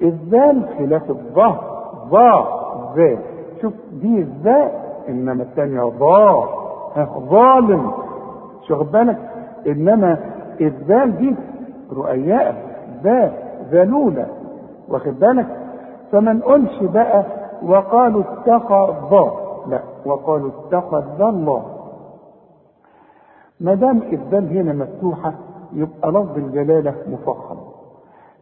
[0.03, 1.61] الذال خلاف الظه
[2.11, 2.63] ظا
[2.97, 3.19] ذا
[3.63, 6.49] شوف دي الذاء إنما الثانية ظا
[7.31, 7.93] ظالم.
[8.69, 9.19] شوف بالك؟
[9.67, 10.19] إنما
[10.61, 11.37] الذال دي
[11.93, 12.55] رؤياء
[13.05, 13.33] ذا
[13.71, 14.27] ذلولة.
[14.89, 15.47] واخد بالك؟
[16.13, 17.25] فما نقولش بقى
[17.63, 19.29] وقالوا اتخذ
[19.67, 21.63] لا وقالوا اتخذ الله
[23.61, 25.33] ما دام الذال هنا مفتوحة
[25.75, 27.57] يبقى لفظ الجلالة مفخم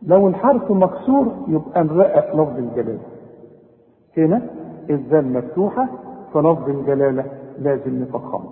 [0.02, 3.02] لو الحرف مكسور يبقى نرقق لفظ الجلالة.
[4.16, 4.42] هنا
[4.90, 5.88] الذال مفتوحة
[6.34, 7.24] فلفظ الجلالة
[7.58, 8.50] لازم نفخمه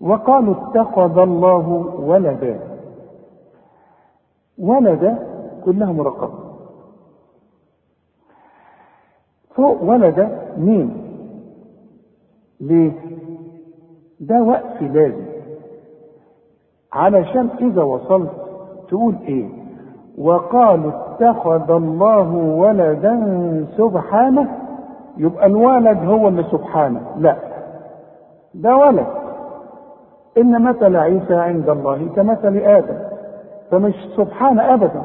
[0.00, 2.60] وقالوا اتخذ الله ولدا.
[4.58, 5.18] ولد
[5.64, 6.38] كلها مرقبة.
[9.54, 11.08] فوق ولد مين
[12.60, 12.92] ليه؟
[14.20, 15.31] ده وقف لازم.
[16.92, 18.30] علشان إذا وصلت
[18.88, 19.48] تقول إيه؟
[20.18, 24.48] وقالوا اتخذ الله ولدا سبحانه.
[25.16, 27.00] يبقى الولد هو اللي سبحانه.
[27.16, 27.36] لا.
[28.54, 29.06] ده ولد.
[30.38, 32.98] إن مثل عيسى عند الله كمثل آدم.
[33.70, 35.02] فمش سبحانه ابدا.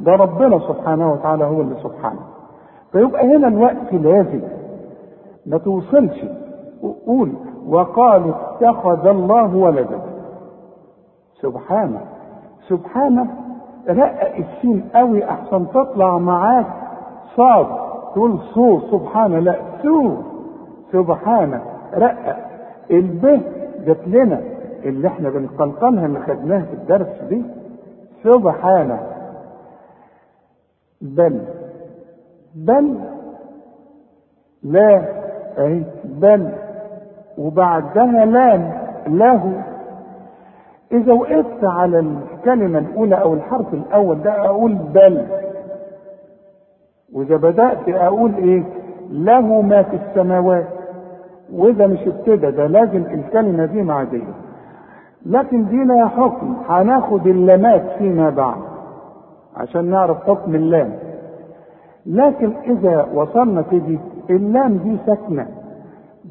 [0.00, 2.20] ده ربنا سبحانه وتعالى هو اللي سبحانه.
[2.92, 4.40] فيبقى هنا الوقت لازم.
[5.46, 6.24] ما توصلش.
[7.06, 7.32] قول.
[7.68, 10.00] وقالوا اتخذ الله ولدا.
[11.44, 12.00] سبحانه.
[12.68, 13.26] سبحانه
[13.88, 16.66] رقق السين قوي أحسن تطلع معاك.
[17.36, 17.66] صاد
[18.14, 20.16] تقول صو سبحانه لا سو.
[20.92, 21.60] سبحانه
[21.94, 22.36] رقق
[22.90, 23.24] الب
[23.86, 24.40] جت لنا
[24.84, 27.40] اللي إحنا بنقلقلها اللي خدناها في الدرس دي.
[28.24, 28.98] سبحانه.
[31.00, 31.40] بل
[32.54, 32.86] بل
[34.62, 35.02] لا
[35.58, 36.52] اهي بل.
[37.38, 38.62] وبعدها لام
[39.06, 39.62] له.
[40.92, 45.26] إذا وقفت على الكلمة الأولى أو الحرف الأول ده أقول بل.
[47.12, 48.62] وإذا بدأت أقول إيه؟
[49.10, 50.66] له ما في السماوات.
[51.52, 54.34] وإذا مش ابتدى ده لازم الكلمة دي معدية.
[55.26, 58.56] لكن دي لها حكم هناخد اللامات فيما بعد
[59.56, 60.92] عشان نعرف حكم اللام.
[62.06, 63.98] لكن إذا وصلنا دي
[64.30, 65.46] اللام دي ساكنة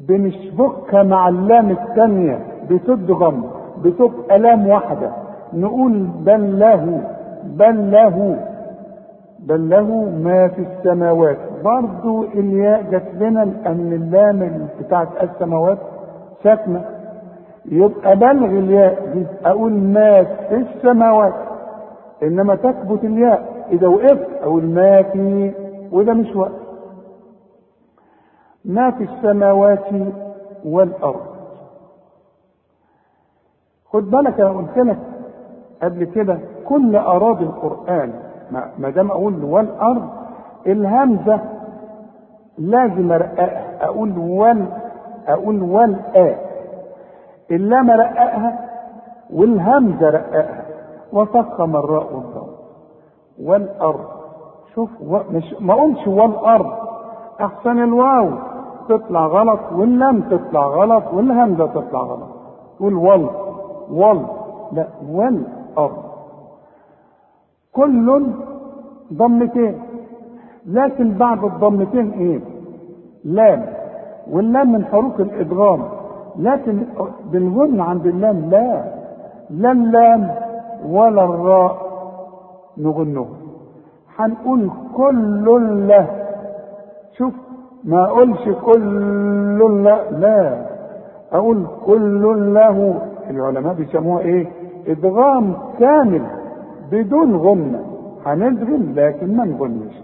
[0.08, 2.38] بنشبكها مع اللام الثانية
[2.70, 3.44] بتدغم
[3.84, 5.10] بتبقى لام واحدة.
[5.52, 7.00] نقول بل له
[7.44, 8.36] بل له
[9.38, 9.86] بل له
[10.22, 11.38] ما في السماوات.
[11.64, 15.78] برضو الياء جت لنا لأن اللام بتاعت السماوات
[16.42, 16.84] ساكنة.
[17.66, 21.34] يبقى بلغ الياء دي أقول ما في السماوات.
[22.22, 25.52] إنما تثبت الياء إذا وقفت أقول ما في
[25.92, 26.52] وده مش وقت.
[28.64, 29.84] ما في السماوات
[30.64, 31.33] والأرض.
[33.94, 34.98] خد بالك أنا قلت لك
[35.82, 36.38] قبل كده
[36.68, 38.12] كل أراضي القرآن
[38.78, 40.08] ما دام أقول والأرض
[40.66, 41.40] الهمزة
[42.58, 43.64] لازم أرققها.
[43.80, 44.66] أقول وال
[45.28, 46.36] أقول والآ.
[47.50, 48.58] اللام رققها
[49.32, 50.64] والهمزة رققها
[51.12, 52.54] وفخم الراء والضاد
[53.42, 54.04] والأرض.
[54.74, 55.18] شوف و...
[55.30, 56.72] مش ما أقولش والأرض.
[57.40, 58.30] أحسن الواو.
[58.88, 62.28] تطلع غلط واللام تطلع غلط والهمزة تطلع غلط.
[62.78, 63.28] تقول وال.
[63.90, 64.26] وال
[64.72, 66.04] لا والارض
[67.72, 68.26] كل
[69.12, 69.82] ضمتين.
[70.66, 72.40] لكن بعد الضمتين إيه؟
[73.24, 73.66] لام.
[74.30, 75.82] واللام من حروف الادغام
[76.38, 76.82] لكن
[77.24, 78.84] بنقول عند اللام لا.
[79.50, 80.30] لا اللام
[80.86, 81.76] ولا الراء
[82.78, 83.26] نغنه.
[84.16, 85.44] هنقول كل
[85.88, 86.06] له
[87.18, 87.34] شوف
[87.84, 90.66] ما أقولش كل لا لا.
[91.32, 92.94] أقول كل له.
[93.30, 94.46] العلماء بيسموها إيه؟
[94.86, 96.26] إدغام كامل
[96.92, 97.84] بدون غنة
[98.26, 99.94] هندغم لكن ما نغنش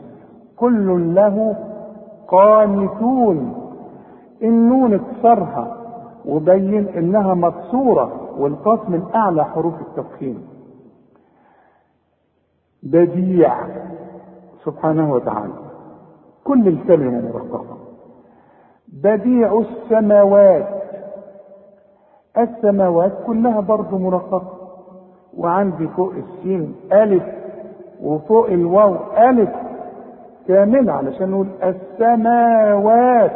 [0.56, 1.56] كل له
[2.28, 3.54] قانتون.
[4.42, 5.76] النون اكسرها
[6.26, 10.42] وبين إنها مكسورة والقاف من أعلى حروف التفخيم.
[12.82, 13.54] بديع.
[14.64, 15.52] سبحانه وتعالى.
[16.44, 17.76] كل الكلمة مرققة.
[18.92, 20.79] بديع السماوات.
[22.38, 24.52] السماوات كلها برضه مرققة
[25.38, 27.22] وعندي فوق السين ألف
[28.02, 29.50] وفوق الواو ألف
[30.48, 33.32] كاملة علشان نقول السماوات.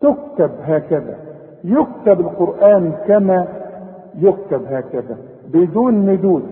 [0.00, 1.16] تكتب هكذا.
[1.64, 3.46] يكتب القرآن كما
[4.18, 5.16] يكتب هكذا.
[5.52, 6.42] بدون مدود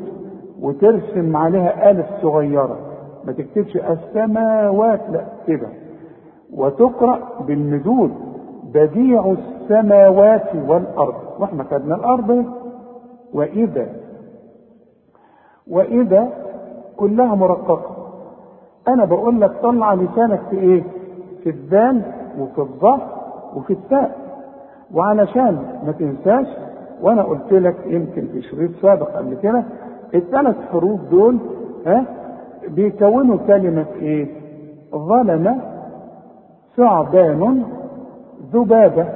[0.61, 2.79] وترسم عليها ألف صغيرة.
[3.25, 5.01] ما تكتبش السماوات.
[5.11, 5.69] لا كده.
[6.55, 8.32] وتقرأ بالمدود
[8.75, 12.45] بديع السماوات والأرض وإحنا خدنا الأرض
[13.35, 13.87] وإذا
[15.71, 16.29] وإذا
[16.97, 17.97] كلها مرققة
[18.89, 20.83] أنا بقول لك طلع لسانك في إيه؟
[21.43, 22.03] في الدال
[22.39, 23.09] وفي الظهر
[23.57, 24.17] وفي التاء
[24.95, 26.47] وعلشان ما تنساش
[27.03, 29.65] وأنا قلت لك يمكن في شريط سابق قبل كده
[30.15, 31.39] الثلاث حروف دول
[31.87, 32.05] ها
[32.69, 34.27] بيكونوا كلمة إيه؟
[34.95, 35.61] ظلم
[36.77, 37.65] ثعبان
[38.55, 39.09] ذبابة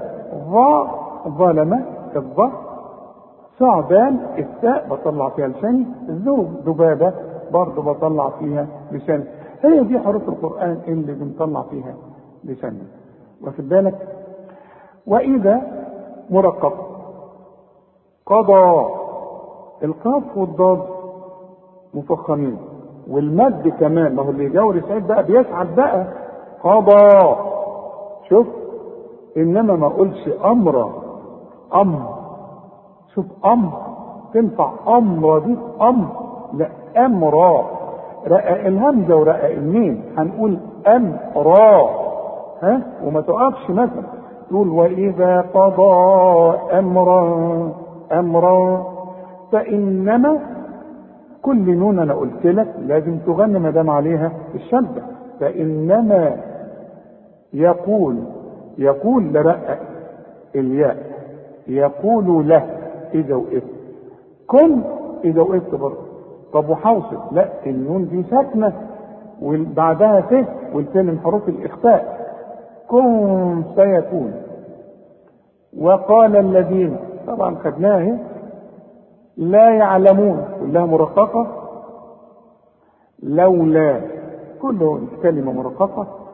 [0.51, 0.91] ظا
[1.29, 1.85] ظلم
[2.17, 2.53] الظا
[3.59, 7.13] ثعبان التاء بطلع فيها لساني ذو ذبابة
[7.53, 9.25] برضه بطلع فيها لساني.
[9.63, 11.95] هي دي حروف القرآن اللي بنطلع فيها
[12.45, 12.79] لساني
[13.45, 14.09] واخد بالك؟
[15.07, 15.61] وإذا
[16.31, 16.73] مرقب
[18.27, 18.87] قضى
[19.85, 20.83] القاف والضاد
[21.95, 22.57] مفخمين
[23.11, 26.07] والمد كمان ما هو اللي يجاور سعيد بقى بيسعد بقى
[26.65, 27.37] قضى.
[28.29, 28.47] شوف
[29.37, 30.91] إنما ما اقولش أمر
[31.75, 32.15] أمر.
[33.15, 33.73] شوف أمر
[34.35, 36.07] تنفع أمر دي أمر.
[36.55, 36.69] لا
[37.07, 37.65] امرا
[38.29, 40.03] رقق الهمزة ورقق الميم.
[40.19, 41.91] هنقول امرا
[42.63, 44.03] ها؟ وما تقفش مثلا.
[44.51, 47.23] تقول وإذا قضى أمرا
[48.13, 48.87] أمرا.
[49.53, 50.39] فإنما
[51.43, 55.03] كل نون أنا قلت لك لازم تغني ما دام عليها الشده
[55.41, 56.37] فإنما
[57.53, 58.17] يقول
[58.79, 59.79] يقول لرقق
[60.55, 60.97] الياء
[61.69, 62.67] يقول له
[63.15, 63.63] إذا وقفت.
[64.47, 64.81] كن
[65.25, 66.03] إذا وقفت برضه.
[66.53, 67.17] طب وحوصل.
[67.33, 68.73] لا النون دي ساكنة
[69.43, 72.17] وبعدها ت والت من حروف الإخفاء.
[72.89, 74.33] كن فيكون
[75.79, 76.97] وقال الذين
[77.27, 78.19] طبعا خدناها
[79.37, 81.47] لا يعلمون كلها مرققة.
[83.23, 84.01] لولا
[84.63, 86.26] كله كلمة مرققة.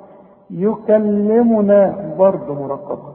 [0.51, 3.13] يكلمنا برضه مرققة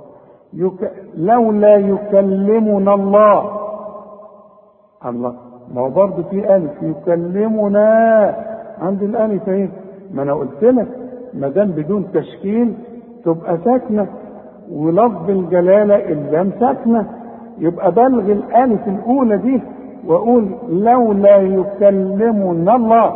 [0.54, 0.92] يك...
[1.18, 3.52] لولا يكلمنا الله.
[5.06, 5.36] الله.
[5.74, 6.84] ما هو برضه في ألف.
[6.84, 8.36] يكلمنا.
[8.82, 9.70] عند الألف اهي
[10.14, 10.88] ما أنا قلت لك.
[11.34, 12.74] ما دام بدون تشكيل
[13.26, 14.08] تبقى ساكنة.
[14.72, 17.08] ولفظ الجلالة اللام ساكنة.
[17.60, 19.62] يبقى بلغ الألف الأولى دي
[20.08, 23.14] وأقول لولا يكلمنا الله.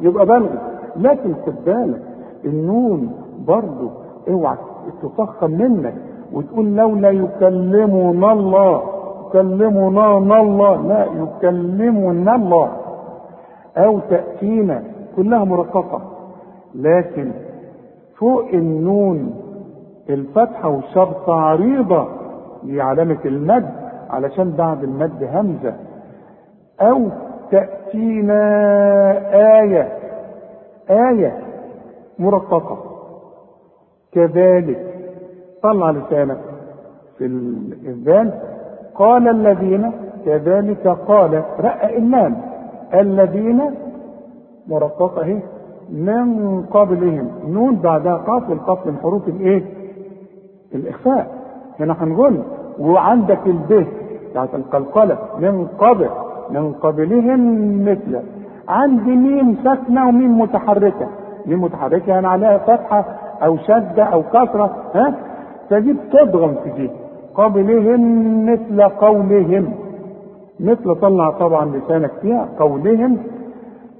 [0.00, 0.48] يبقى بلغ.
[0.96, 2.02] لكن خد بالك
[2.44, 3.12] النون
[3.46, 3.90] برضه
[4.28, 4.56] اوعى
[5.02, 5.94] تفخم منك
[6.32, 8.82] وتقول لولا يكلمنا الله
[9.26, 12.70] يكلمنا الله لا يكلمنا الله.
[13.76, 14.82] أو تأتينا
[15.16, 16.00] كلها مرققة.
[16.74, 17.32] لكن
[18.18, 19.34] فوق النون
[20.10, 22.06] الفتحة والشرطة عريضة
[22.64, 23.70] لعلامة المد
[24.10, 25.74] علشان بعد المد همزة.
[26.80, 27.08] أو
[27.50, 28.42] تأتينا
[29.60, 29.88] آية
[30.90, 31.38] آية
[32.18, 32.89] مرققة.
[34.12, 34.94] كذلك
[35.62, 36.38] طلع لسانك
[37.18, 38.32] في الإذان
[38.94, 39.92] قال الذين
[40.26, 42.36] كذلك قال رأى اللام
[42.94, 43.60] الذين
[44.68, 45.38] مرققة اهي
[45.92, 49.62] من قبلهم نون بعدها قاف والقاف من حروف الإيه؟
[50.74, 51.30] الإخفاء.
[51.80, 52.42] هنا هنقول
[52.78, 53.86] وعندك الب
[54.30, 56.08] بتاعت القلقلة من قبل
[56.50, 57.40] من قبلهم
[57.84, 58.20] مثل.
[58.68, 61.08] عندي ميم ساكنة وميم متحركة.
[61.46, 63.04] ميم متحركة يعني عليها فتحة
[63.42, 65.14] أو شدة أو كسرة ها؟
[65.70, 66.90] فدي بتضغم في دي
[67.34, 69.72] قبلهم مثل قولهم.
[70.60, 73.18] مثل طلع طبعا لسانك فيها قولهم.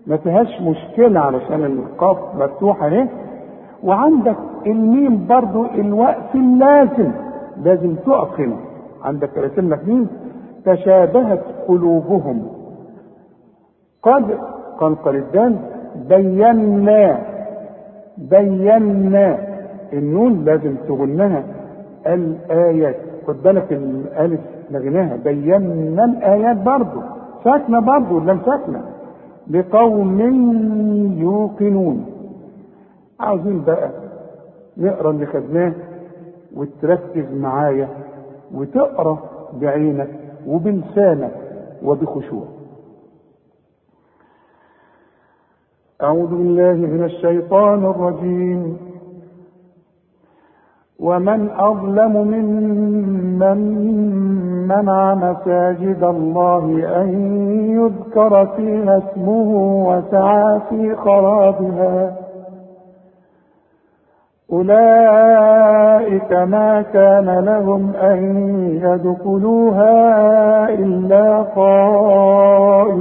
[0.07, 3.09] ما فيهاش مشكلة علشان القاف مفتوحة اهي
[3.85, 4.37] وعندك
[4.67, 7.11] الميم برضو الوقف اللازم
[7.65, 8.57] لازم تقف هنا
[9.05, 10.09] عندك رسم ميم
[10.65, 12.47] تشابهت قلوبهم.
[14.03, 14.25] قد
[14.81, 15.57] قنقل الدال
[16.09, 17.19] بينا
[18.21, 19.39] بينا
[19.93, 21.45] النون لازم تغنها.
[22.07, 22.97] الآيات
[23.27, 24.41] خد بالك الألف
[24.71, 27.01] لغناها بينا الآيات برضو.
[27.45, 28.83] ساكنة برضو لم ساكنة؟
[29.51, 30.21] لقوم
[31.19, 32.05] يوقنون.
[33.21, 33.91] عاوزين بقى
[34.77, 35.73] نقرأ اللي خدناه
[36.57, 37.89] وتركز معايا
[38.55, 39.19] وتقرأ
[39.61, 40.09] بعينك
[40.47, 41.31] وبلسانك
[41.85, 42.45] وبخشوع
[46.03, 48.77] أعوذ بالله من الشيطان الرجيم.
[51.01, 53.59] ومن أظلم ممن
[54.69, 56.65] منع مساجد الله
[57.03, 57.09] أن
[57.71, 59.51] يذكر فيها اسمه
[59.89, 62.17] وسعى في خرابها.
[64.53, 68.19] أولئك ما كان لهم أن
[68.83, 69.95] يدخلوها
[70.69, 73.01] إلا خائفين.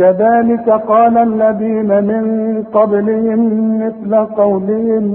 [0.00, 2.24] كذلك قال الذين من
[2.62, 3.40] قبلهم
[3.84, 5.14] مثل قولهم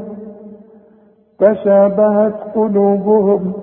[1.40, 3.54] تشابهت قلوبهم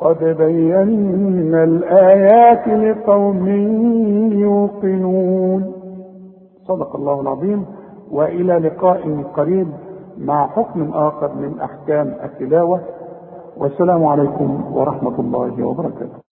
[0.00, 3.48] قد بينا الآيات لقوم
[4.32, 5.72] يوقنون.
[6.68, 7.66] صدق الله العظيم.
[8.12, 9.68] وإلى لقاء قريب
[10.18, 12.80] مع حكم آخر من أحكام التلاوة.
[13.56, 16.27] والسلام عليكم ورحمة الله وبركاته.